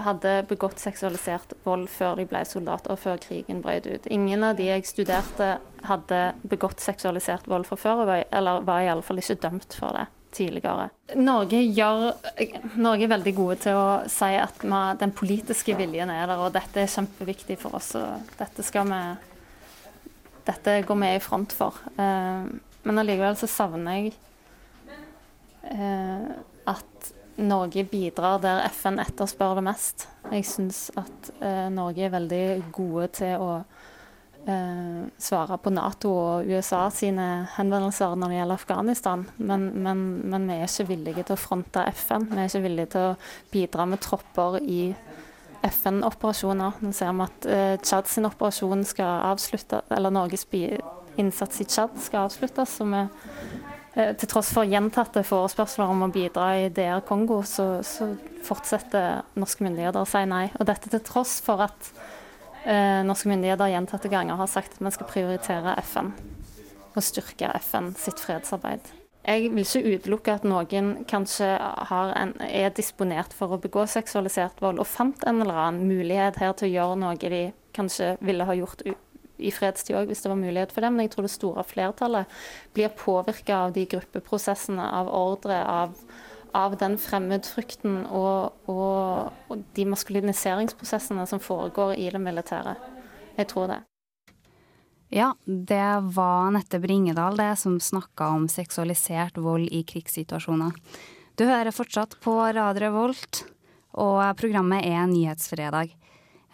hadde 0.00 0.32
begått 0.48 0.80
seksualisert 0.80 1.54
vold 1.64 1.86
før 1.92 2.18
de 2.20 2.26
ble 2.28 2.42
soldater 2.48 2.94
og 2.94 3.00
før 3.02 3.20
krigen 3.22 3.62
brøt 3.64 3.88
ut. 3.88 4.08
Ingen 4.12 4.44
av 4.46 4.58
de 4.58 4.68
jeg 4.70 4.86
studerte 4.88 5.56
hadde 5.86 6.20
begått 6.48 6.82
seksualisert 6.84 7.48
vold 7.50 7.66
fra 7.68 7.78
før, 7.80 8.04
eller 8.30 8.64
var 8.66 8.84
iallfall 8.84 9.22
ikke 9.22 9.40
dømt 9.46 9.76
for 9.78 9.96
det 9.96 10.06
tidligere. 10.36 10.90
Norge, 11.16 11.62
gjør, 11.72 12.10
Norge 12.76 13.06
er 13.06 13.12
veldig 13.14 13.32
gode 13.36 13.56
til 13.64 13.78
å 13.78 13.86
si 14.10 14.32
at 14.36 14.64
man, 14.68 14.98
den 15.00 15.14
politiske 15.16 15.76
viljen 15.78 16.12
er 16.12 16.26
der, 16.28 16.42
og 16.42 16.52
dette 16.56 16.82
er 16.82 16.92
kjempeviktig 16.92 17.56
for 17.60 17.78
oss. 17.78 17.94
og 17.96 18.36
dette 18.36 18.64
skal 18.66 18.90
vi 18.90 19.00
dette 20.46 20.80
går 20.86 20.98
vi 21.00 21.12
i 21.16 21.22
front 21.22 21.54
for. 21.56 21.78
Eh, 21.98 22.46
men 22.86 23.00
allikevel 23.02 23.34
så 23.38 23.48
savner 23.50 23.98
jeg 23.98 24.12
eh, 25.74 26.28
at 26.70 27.08
Norge 27.36 27.84
bidrar 27.84 28.40
der 28.40 28.64
FN 28.72 29.00
etterspør 29.02 29.58
det 29.58 29.66
mest. 29.66 30.06
Jeg 30.30 30.46
syns 30.48 30.86
at 30.96 31.30
eh, 31.44 31.66
Norge 31.72 32.06
er 32.06 32.14
veldig 32.14 32.44
gode 32.74 33.10
til 33.18 33.42
å 33.42 33.50
eh, 34.48 35.02
svare 35.20 35.58
på 35.60 35.72
Nato 35.74 36.12
og 36.16 36.48
USA 36.48 36.86
sine 36.94 37.46
henvendelser 37.58 38.16
når 38.16 38.32
det 38.32 38.40
gjelder 38.40 38.62
Afghanistan, 38.62 39.26
men, 39.36 39.68
men, 39.84 40.02
men 40.24 40.48
vi 40.48 40.56
er 40.56 40.70
ikke 40.70 40.88
villige 40.94 41.26
til 41.26 41.36
å 41.36 41.42
fronte 41.44 41.84
FN. 41.92 42.28
Vi 42.32 42.40
er 42.40 42.50
ikke 42.50 42.64
villige 42.66 42.92
til 42.96 43.10
å 43.10 43.14
bidra 43.52 43.88
med 43.90 44.02
tropper 44.06 44.60
i 44.62 44.80
FN-operasjoner. 45.66 46.80
Nå 46.80 46.92
ser 46.94 47.12
vi 47.12 47.26
at 47.26 47.48
eh, 47.50 47.78
Tsjad 47.82 48.08
sin 48.10 48.28
operasjon 48.28 48.84
skal 48.86 49.26
avslutte, 49.32 49.82
eller 49.92 50.14
Norges 50.14 50.46
innsats 51.16 51.60
i 51.60 51.68
Tsjad 51.68 51.96
skal 52.00 52.26
avsluttes. 52.26 52.76
Så 52.78 52.88
vi, 52.88 53.06
til 53.96 54.28
tross 54.28 54.50
for 54.52 54.68
gjentatte 54.68 55.22
forespørsler 55.24 55.88
om 55.88 56.04
å 56.04 56.10
bidra 56.12 56.50
i 56.60 56.68
DR 56.74 57.00
Kongo, 57.08 57.40
så, 57.48 57.80
så 57.86 58.10
fortsetter 58.44 59.22
norske 59.40 59.64
myndigheter 59.64 60.02
å 60.02 60.08
si 60.08 60.20
nei. 60.28 60.50
Og 60.60 60.68
dette 60.68 60.92
til 60.92 61.00
tross 61.06 61.38
for 61.44 61.64
at 61.64 61.88
eh, 62.68 63.00
norske 63.08 63.30
myndigheter 63.32 63.72
gjentatte 63.72 64.12
ganger 64.12 64.36
har 64.36 64.50
sagt 64.52 64.76
at 64.76 64.84
vi 64.84 64.92
skal 64.92 65.08
prioritere 65.08 65.78
FN 65.80 66.12
og 66.96 67.02
styrke 67.04 67.50
FN 67.64 67.90
sitt 68.00 68.20
fredsarbeid. 68.20 68.84
Jeg 69.26 69.48
vil 69.50 69.64
ikke 69.64 69.96
utelukke 69.96 70.36
at 70.38 70.44
noen 70.46 70.92
kanskje 71.08 71.48
en, 71.56 72.36
er 72.46 72.70
disponert 72.76 73.32
for 73.34 73.56
å 73.56 73.60
begå 73.60 73.88
seksualisert 73.90 74.60
vold, 74.62 74.78
og 74.78 74.86
fant 74.86 75.24
en 75.26 75.42
eller 75.42 75.64
annen 75.64 75.88
mulighet 75.88 76.38
her 76.40 76.54
til 76.54 76.68
å 76.68 76.74
gjøre 76.76 77.00
noe 77.00 77.18
de 77.18 77.42
kanskje 77.76 78.14
ville 78.24 78.46
ha 78.46 78.54
gjort 78.56 78.86
u 78.86 78.94
i 79.38 79.52
fredstid 79.54 79.96
òg, 79.98 80.10
hvis 80.10 80.22
det 80.24 80.30
var 80.32 80.40
mulighet 80.40 80.72
for 80.74 80.84
det. 80.84 80.92
Men 80.92 81.06
jeg 81.06 81.14
tror 81.14 81.26
det 81.26 81.34
store 81.34 81.64
flertallet 81.66 82.38
blir 82.76 82.94
påvirka 82.96 83.66
av 83.66 83.74
de 83.76 83.86
gruppeprosessene, 83.90 84.84
av 85.00 85.10
ordre, 85.12 85.58
av, 85.64 85.96
av 86.56 86.78
den 86.80 86.96
fremmedfrykten 87.00 88.04
og, 88.06 88.56
og, 88.70 89.34
og 89.50 89.66
de 89.76 89.88
maskuliniseringsprosessene 89.92 91.26
som 91.28 91.42
foregår 91.42 91.96
i 92.00 92.08
det 92.12 92.22
militære. 92.22 92.76
Jeg 93.36 93.52
tror 93.52 93.68
det. 93.74 93.82
Ja, 95.12 95.34
det 95.44 95.90
var 96.16 96.50
Nette 96.50 96.80
Bringedal 96.82 97.36
det 97.38 97.52
som 97.60 97.76
snakka 97.80 98.32
om 98.34 98.48
seksualisert 98.50 99.38
vold 99.38 99.68
i 99.70 99.84
krigssituasjoner. 99.86 100.72
Du 101.38 101.44
hører 101.46 101.70
fortsatt 101.70 102.16
på 102.24 102.32
Radio 102.40 102.80
Revolt, 102.88 103.44
og 103.94 104.24
programmet 104.40 104.86
er 104.88 105.06
Nyhetsfredag. 105.06 105.92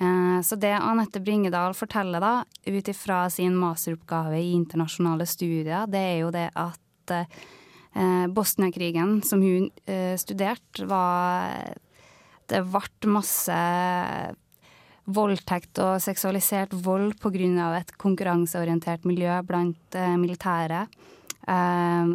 Eh, 0.02 0.40
Så 0.42 0.56
det 0.56 0.72
Anette 0.72 1.20
Bringedal 1.20 1.74
forteller 1.74 2.20
da, 2.20 2.34
ut 2.66 2.88
ifra 2.88 3.30
sin 3.30 3.54
masteroppgave 3.56 4.40
i 4.40 4.52
internasjonale 4.56 5.26
studier, 5.26 5.86
det 5.86 6.02
er 6.02 6.18
jo 6.24 6.30
det 6.34 6.48
at 6.58 7.14
eh, 7.14 8.26
Bosnia-krigen, 8.32 9.20
som 9.22 9.42
hun 9.44 9.70
eh, 9.86 10.16
studerte, 10.18 10.86
var 10.88 11.78
Det 12.52 12.58
ble 12.68 13.08
masse 13.08 13.54
voldtekt 15.06 15.78
og 15.80 16.02
seksualisert 16.02 16.74
vold 16.74 17.14
pga. 17.22 17.76
et 17.78 17.92
konkurranseorientert 17.96 19.04
miljø 19.04 19.40
blant 19.42 19.94
militære. 19.94 20.86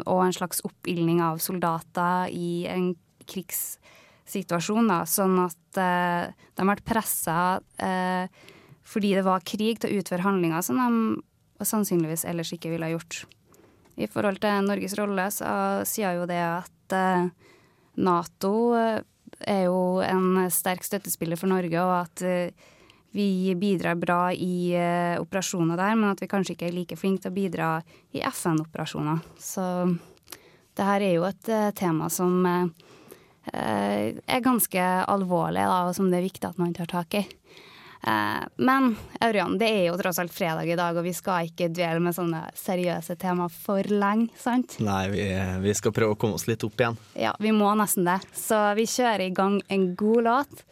Og 0.06 0.20
en 0.26 0.34
slags 0.34 0.62
oppildning 0.64 1.22
av 1.22 1.40
soldater 1.40 2.30
i 2.30 2.68
en 2.68 2.96
krigssituasjon. 3.26 3.77
Da, 4.28 5.06
sånn 5.08 5.38
at 5.40 5.80
eh, 5.80 6.28
de 6.60 6.68
ble 6.68 6.76
pressa 6.84 7.62
eh, 7.80 8.28
fordi 8.88 9.14
det 9.16 9.24
var 9.24 9.46
krig 9.48 9.80
til 9.80 9.92
å 9.94 10.02
utføre 10.02 10.26
handlinger 10.26 10.64
som 10.64 10.80
de 10.80 11.66
sannsynligvis 11.66 12.26
ellers 12.28 12.52
ikke 12.56 12.74
ville 12.74 12.88
ha 12.88 12.92
gjort. 12.92 13.24
I 13.98 14.08
forhold 14.12 14.42
til 14.44 14.68
Norges 14.68 14.96
rolle 15.00 15.30
så 15.34 15.50
sier 15.88 16.20
jo 16.20 16.28
det 16.30 16.42
at 16.44 16.96
eh, 16.96 17.30
Nato 17.98 18.54
eh, 18.78 19.00
er 19.48 19.64
jo 19.66 20.00
en 20.06 20.48
sterk 20.54 20.86
støttespiller 20.86 21.40
for 21.40 21.50
Norge, 21.50 21.82
og 21.82 21.94
at 22.04 22.24
eh, 22.26 22.68
vi 23.18 23.56
bidrar 23.58 23.98
bra 23.98 24.20
i 24.34 24.76
eh, 24.78 25.16
operasjoner 25.22 25.80
der, 25.80 25.96
men 25.98 26.12
at 26.12 26.22
vi 26.22 26.30
kanskje 26.30 26.54
ikke 26.54 26.70
er 26.70 26.78
like 26.78 27.00
flinke 27.00 27.26
til 27.26 27.34
å 27.34 27.38
bidra 27.40 27.72
i 28.14 28.22
FN-operasjoner. 28.28 29.24
Så 29.42 29.66
det 30.78 30.86
her 30.86 31.02
er 31.02 31.16
jo 31.16 31.26
et 31.26 31.50
tema 31.80 32.12
som 32.14 32.46
er 33.54 34.44
ganske 34.44 34.86
alvorlig, 35.08 35.64
da, 35.64 35.84
og 35.88 35.96
som 35.96 36.12
det 36.12 36.20
er 36.20 36.28
viktig 36.28 36.50
at 36.50 36.62
man 36.62 36.76
tar 36.76 36.90
tak 36.92 37.20
i. 37.20 37.26
Eh, 38.04 38.44
men 38.56 38.96
Aurian, 39.20 39.58
det 39.58 39.70
er 39.70 39.86
jo 39.90 39.98
tross 40.00 40.20
alt 40.20 40.34
fredag 40.34 40.70
i 40.70 40.78
dag, 40.78 40.98
og 40.98 41.06
vi 41.06 41.14
skal 41.16 41.50
ikke 41.50 41.70
dvele 41.74 42.02
med 42.04 42.16
sånne 42.16 42.44
seriøse 42.58 43.18
tema 43.20 43.50
for 43.52 43.88
lenge, 43.92 44.30
sant? 44.40 44.78
Nei, 44.84 45.08
vi, 45.14 45.28
vi 45.64 45.76
skal 45.78 45.96
prøve 45.96 46.16
å 46.16 46.20
komme 46.20 46.38
oss 46.38 46.48
litt 46.50 46.64
opp 46.68 46.78
igjen. 46.80 47.00
Ja, 47.18 47.34
vi 47.42 47.54
må 47.56 47.74
nesten 47.80 48.08
det. 48.08 48.20
Så 48.38 48.60
vi 48.78 48.88
kjører 48.90 49.28
i 49.28 49.34
gang 49.36 49.60
en 49.74 49.92
god 50.00 50.24
låt. 50.30 50.66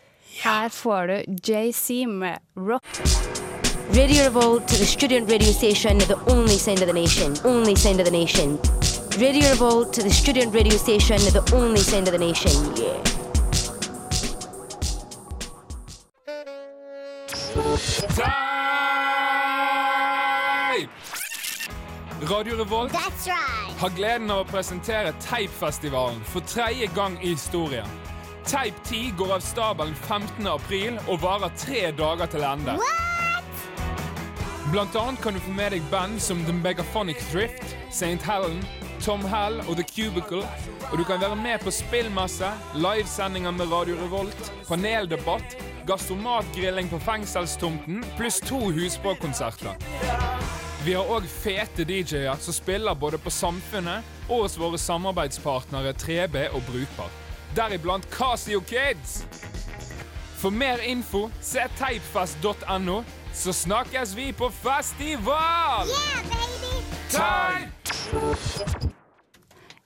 Her 0.44 0.70
får 0.74 1.12
du 1.12 1.40
JC 1.48 2.04
med 2.12 2.44
Rock. 2.56 2.88
Radio 3.96 4.24
Revolt 4.26 4.68
to 4.68 4.76
the 4.76 4.86
student 4.86 5.30
radio 5.30 5.52
station, 5.54 6.00
the 6.00 6.20
only 6.28 6.58
sound 6.58 6.82
of 6.82 6.88
the 6.88 6.94
nation. 6.94 7.36
Only 7.46 7.76
sound 7.76 8.00
of 8.00 8.06
the 8.06 8.12
nation. 8.12 8.60
Radio 9.18 9.50
Revolt 9.52 9.94
to 9.94 10.04
the 10.04 10.10
student 10.10 10.54
radio 10.54 10.76
station, 10.76 11.16
the 11.32 11.50
only 11.56 11.80
sound 11.80 12.08
of 12.10 12.12
the 12.12 12.18
nation. 12.20 12.52
Yeah. 12.76 13.02
Teip! 20.68 20.90
Radio 22.30 22.58
Revolt 22.58 22.92
har 23.80 23.90
gleden 23.96 24.32
av 24.32 24.44
å 24.44 24.50
presentere 24.52 25.16
Teipfestivalen 25.24 26.20
for 26.28 26.44
tredje 26.44 26.92
gang 26.92 27.16
i 27.24 27.32
historien. 27.38 27.88
Teip 28.44 28.76
10 28.84 29.16
går 29.16 29.38
av 29.38 29.40
stabelen 29.40 29.96
15. 29.96 30.48
april 30.48 31.00
og 31.08 31.22
varer 31.24 31.56
tre 31.56 31.92
dager 31.96 32.28
til 32.36 32.44
ende. 32.44 32.76
Blant 34.74 34.96
annet 35.00 35.22
kan 35.24 35.34
du 35.34 35.40
få 35.40 35.56
med 35.56 35.72
deg 35.72 35.88
band 35.88 36.20
som 36.20 36.44
The 36.44 36.54
Megaphonic 36.60 37.24
Thrift, 37.32 37.78
St. 37.88 38.20
Helen, 38.28 38.60
Tom 39.04 39.26
Hell 39.26 39.60
og 39.68 39.76
The 39.76 39.84
Cubicle. 39.84 40.44
Og 40.92 40.98
du 40.98 41.04
kan 41.04 41.22
være 41.22 41.36
med 41.36 41.60
på 41.64 41.72
spillmesse, 41.72 42.50
livesendinger 42.76 43.52
med 43.52 43.72
Radio 43.72 43.96
Revolt, 43.96 44.54
paneldebatt, 44.68 45.58
gastromatgrilling 45.88 46.90
på 46.90 47.00
fengselstomten, 47.00 48.06
pluss 48.18 48.40
to 48.40 48.60
Husbåkonserter. 48.72 49.76
Vi 50.86 50.94
har 50.94 51.10
òg 51.10 51.26
fete 51.26 51.86
DJ-er 51.88 52.38
som 52.38 52.54
spiller 52.54 52.94
både 52.94 53.18
på 53.18 53.34
Samfunnet 53.34 54.06
og 54.30 54.46
hos 54.46 54.58
våre 54.62 54.78
samarbeidspartnere 54.78 55.96
3B 55.98 56.48
og 56.54 56.62
Brukbar. 56.70 57.10
Deriblant 57.56 58.06
Casio 58.14 58.62
Kids. 58.62 59.24
For 60.38 60.54
mer 60.54 60.84
info, 60.86 61.30
se 61.42 61.64
teipfest.no, 61.80 63.00
så 63.34 63.54
snakkes 63.54 64.16
vi 64.16 64.32
på 64.32 64.50
festival! 64.50 65.90
Yeah, 65.90 66.30
baby! 66.30 66.84
Teip! 67.10 67.75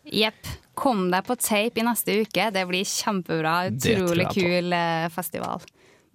Jepp. 0.09 0.47
Kom 0.79 1.09
deg 1.11 1.25
på 1.27 1.35
tape 1.35 1.81
i 1.81 1.83
neste 1.83 2.21
uke. 2.23 2.45
Det 2.55 2.63
blir 2.69 2.87
kjempebra. 2.87 3.57
Utrolig 3.73 4.29
kul 4.33 4.73
eh, 4.73 5.09
festival. 5.11 5.61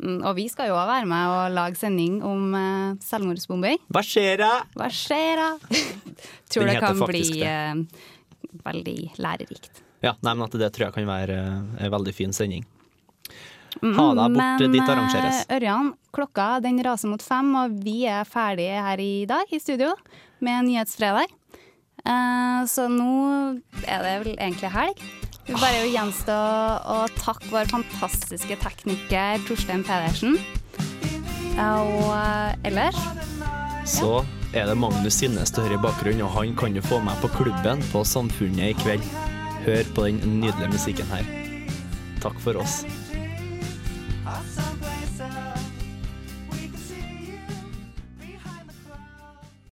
Mm, 0.03 0.23
Og 0.27 0.33
vi 0.39 0.47
skal 0.51 0.71
jo 0.71 0.75
også 0.79 0.89
være 0.91 1.07
med 1.11 1.33
og 1.35 1.53
lage 1.55 1.79
sending 1.79 2.17
om 2.27 2.55
eh, 2.59 2.95
selvmordsbombing. 3.05 3.79
Hva 3.93 4.03
skjer 4.05 4.41
da? 4.41 4.53
Hva 4.75 4.89
skjer 4.91 5.43
da? 5.43 5.51
Tror 6.51 6.71
det 6.71 6.79
kan 6.83 7.03
bli 7.05 7.23
det. 7.37 7.53
eh, 7.53 8.55
veldig 8.65 8.97
lærerikt. 9.21 9.83
Ja, 10.05 10.15
nei, 10.25 10.33
men 10.37 10.47
at 10.49 10.57
det 10.61 10.73
tror 10.75 10.89
jeg 10.89 10.97
kan 10.99 11.07
være 11.09 11.37
en 11.81 11.93
veldig 11.95 12.13
fin 12.17 12.33
sending. 12.37 12.65
Mhm, 13.83 13.95
Ha 13.99 14.09
deg 14.17 14.35
bort 14.37 14.61
dit 14.73 14.83
arrangeres. 14.89 15.39
Men 15.49 15.57
Ørjan, 15.59 15.89
klokka 16.15 16.49
den 16.65 16.77
raser 16.85 17.11
mot 17.11 17.23
fem, 17.25 17.49
og 17.59 17.73
vi 17.85 18.05
er 18.09 18.25
ferdige 18.29 18.83
her 18.87 19.01
i 19.03 19.25
dag 19.29 19.51
i 19.53 19.59
studio 19.61 19.93
med 20.45 20.69
Nyhetsfredag. 20.69 21.33
Eh, 22.05 22.61
så 22.69 22.87
nå 22.93 23.13
er 23.89 24.05
det 24.05 24.17
vel 24.25 24.35
egentlig 24.35 24.73
helg. 24.75 25.05
Det 25.45 25.57
bare 25.61 25.85
å 25.85 25.89
gjenstå 25.89 26.37
å 26.89 26.99
takke 27.19 27.51
vår 27.53 27.69
fantastiske 27.73 28.57
tekniker 28.63 29.43
Torstein 29.49 29.85
Pedersen. 29.85 30.39
Og 31.55 32.09
eh, 32.11 32.57
ellers 32.67 32.99
Så 33.87 34.25
er 34.57 34.67
det 34.71 34.77
Magnus 34.81 35.21
Sinnes 35.21 35.53
til 35.53 35.67
høyre 35.67 35.79
i 35.79 35.85
bakgrunnen, 35.85 36.25
og 36.27 36.35
han 36.39 36.57
kan 36.59 36.77
jo 36.77 36.85
få 36.85 37.01
meg 37.05 37.21
på 37.23 37.31
klubben 37.37 37.85
på 37.93 38.05
Samfunnet 38.09 38.73
i 38.73 38.77
kveld. 38.81 39.07
Hør 39.65 39.95
på 39.97 40.09
den 40.09 40.21
nydelige 40.41 40.73
musikken 40.73 41.09
her. 41.13 41.29
Takk 42.25 42.41
for 42.41 42.61
oss. 42.61 42.83